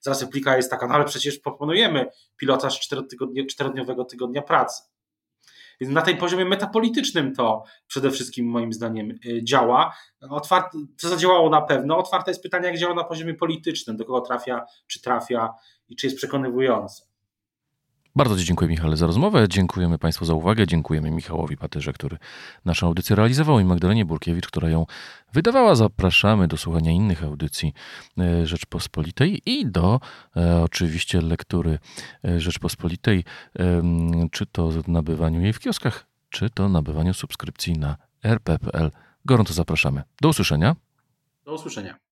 zaraz 0.00 0.22
replika 0.22 0.56
jest 0.56 0.70
taka, 0.70 0.86
no 0.86 0.94
ale 0.94 1.04
przecież 1.04 1.38
proponujemy 1.38 2.06
pilotaż 2.36 2.88
czterodniowego 3.48 4.04
tygodnia 4.04 4.42
pracy. 4.42 4.82
Więc 5.80 5.94
na 5.94 6.02
tej 6.02 6.16
poziomie 6.16 6.44
metapolitycznym 6.44 7.34
to 7.34 7.64
przede 7.86 8.10
wszystkim 8.10 8.46
moim 8.46 8.72
zdaniem 8.72 9.10
y, 9.10 9.44
działa. 9.44 9.96
Otwarte, 10.30 10.78
to 11.00 11.08
zadziałało 11.08 11.50
na 11.50 11.62
pewno. 11.62 11.98
Otwarte 11.98 12.30
jest 12.30 12.42
pytanie, 12.42 12.66
jak 12.66 12.78
działa 12.78 12.94
na 12.94 13.04
poziomie 13.04 13.34
politycznym, 13.34 13.96
do 13.96 14.04
kogo 14.04 14.20
trafia, 14.20 14.66
czy 14.86 15.02
trafia 15.02 15.54
i 15.88 15.96
czy 15.96 16.06
jest 16.06 16.16
przekonywujące. 16.16 17.11
Bardzo 18.16 18.36
Ci 18.36 18.44
dziękuję, 18.44 18.70
Michale, 18.70 18.96
za 18.96 19.06
rozmowę. 19.06 19.48
Dziękujemy 19.48 19.98
Państwu 19.98 20.24
za 20.24 20.34
uwagę. 20.34 20.66
Dziękujemy 20.66 21.10
Michałowi 21.10 21.56
Patyrze, 21.56 21.92
który 21.92 22.18
naszą 22.64 22.86
audycję 22.86 23.16
realizował 23.16 23.60
i 23.60 23.64
Magdalenie 23.64 24.04
Burkiewicz, 24.04 24.46
która 24.46 24.68
ją 24.68 24.86
wydawała. 25.32 25.74
Zapraszamy 25.74 26.48
do 26.48 26.56
słuchania 26.56 26.90
innych 26.90 27.24
audycji 27.24 27.72
e, 28.18 28.46
Rzeczpospolitej 28.46 29.42
i 29.46 29.66
do 29.66 30.00
e, 30.36 30.62
oczywiście 30.62 31.20
lektury 31.20 31.78
e, 32.24 32.40
Rzeczpospolitej, 32.40 33.24
e, 33.58 33.82
czy 34.30 34.46
to 34.46 34.70
nabywaniu 34.86 35.40
jej 35.40 35.52
w 35.52 35.58
kioskach, 35.58 36.06
czy 36.30 36.50
to 36.50 36.68
nabywaniu 36.68 37.14
subskrypcji 37.14 37.78
na 37.78 37.96
rp.pl. 38.22 38.90
Gorąco 39.24 39.54
zapraszamy. 39.54 40.02
Do 40.20 40.28
usłyszenia. 40.28 40.76
Do 41.44 41.54
usłyszenia. 41.54 42.11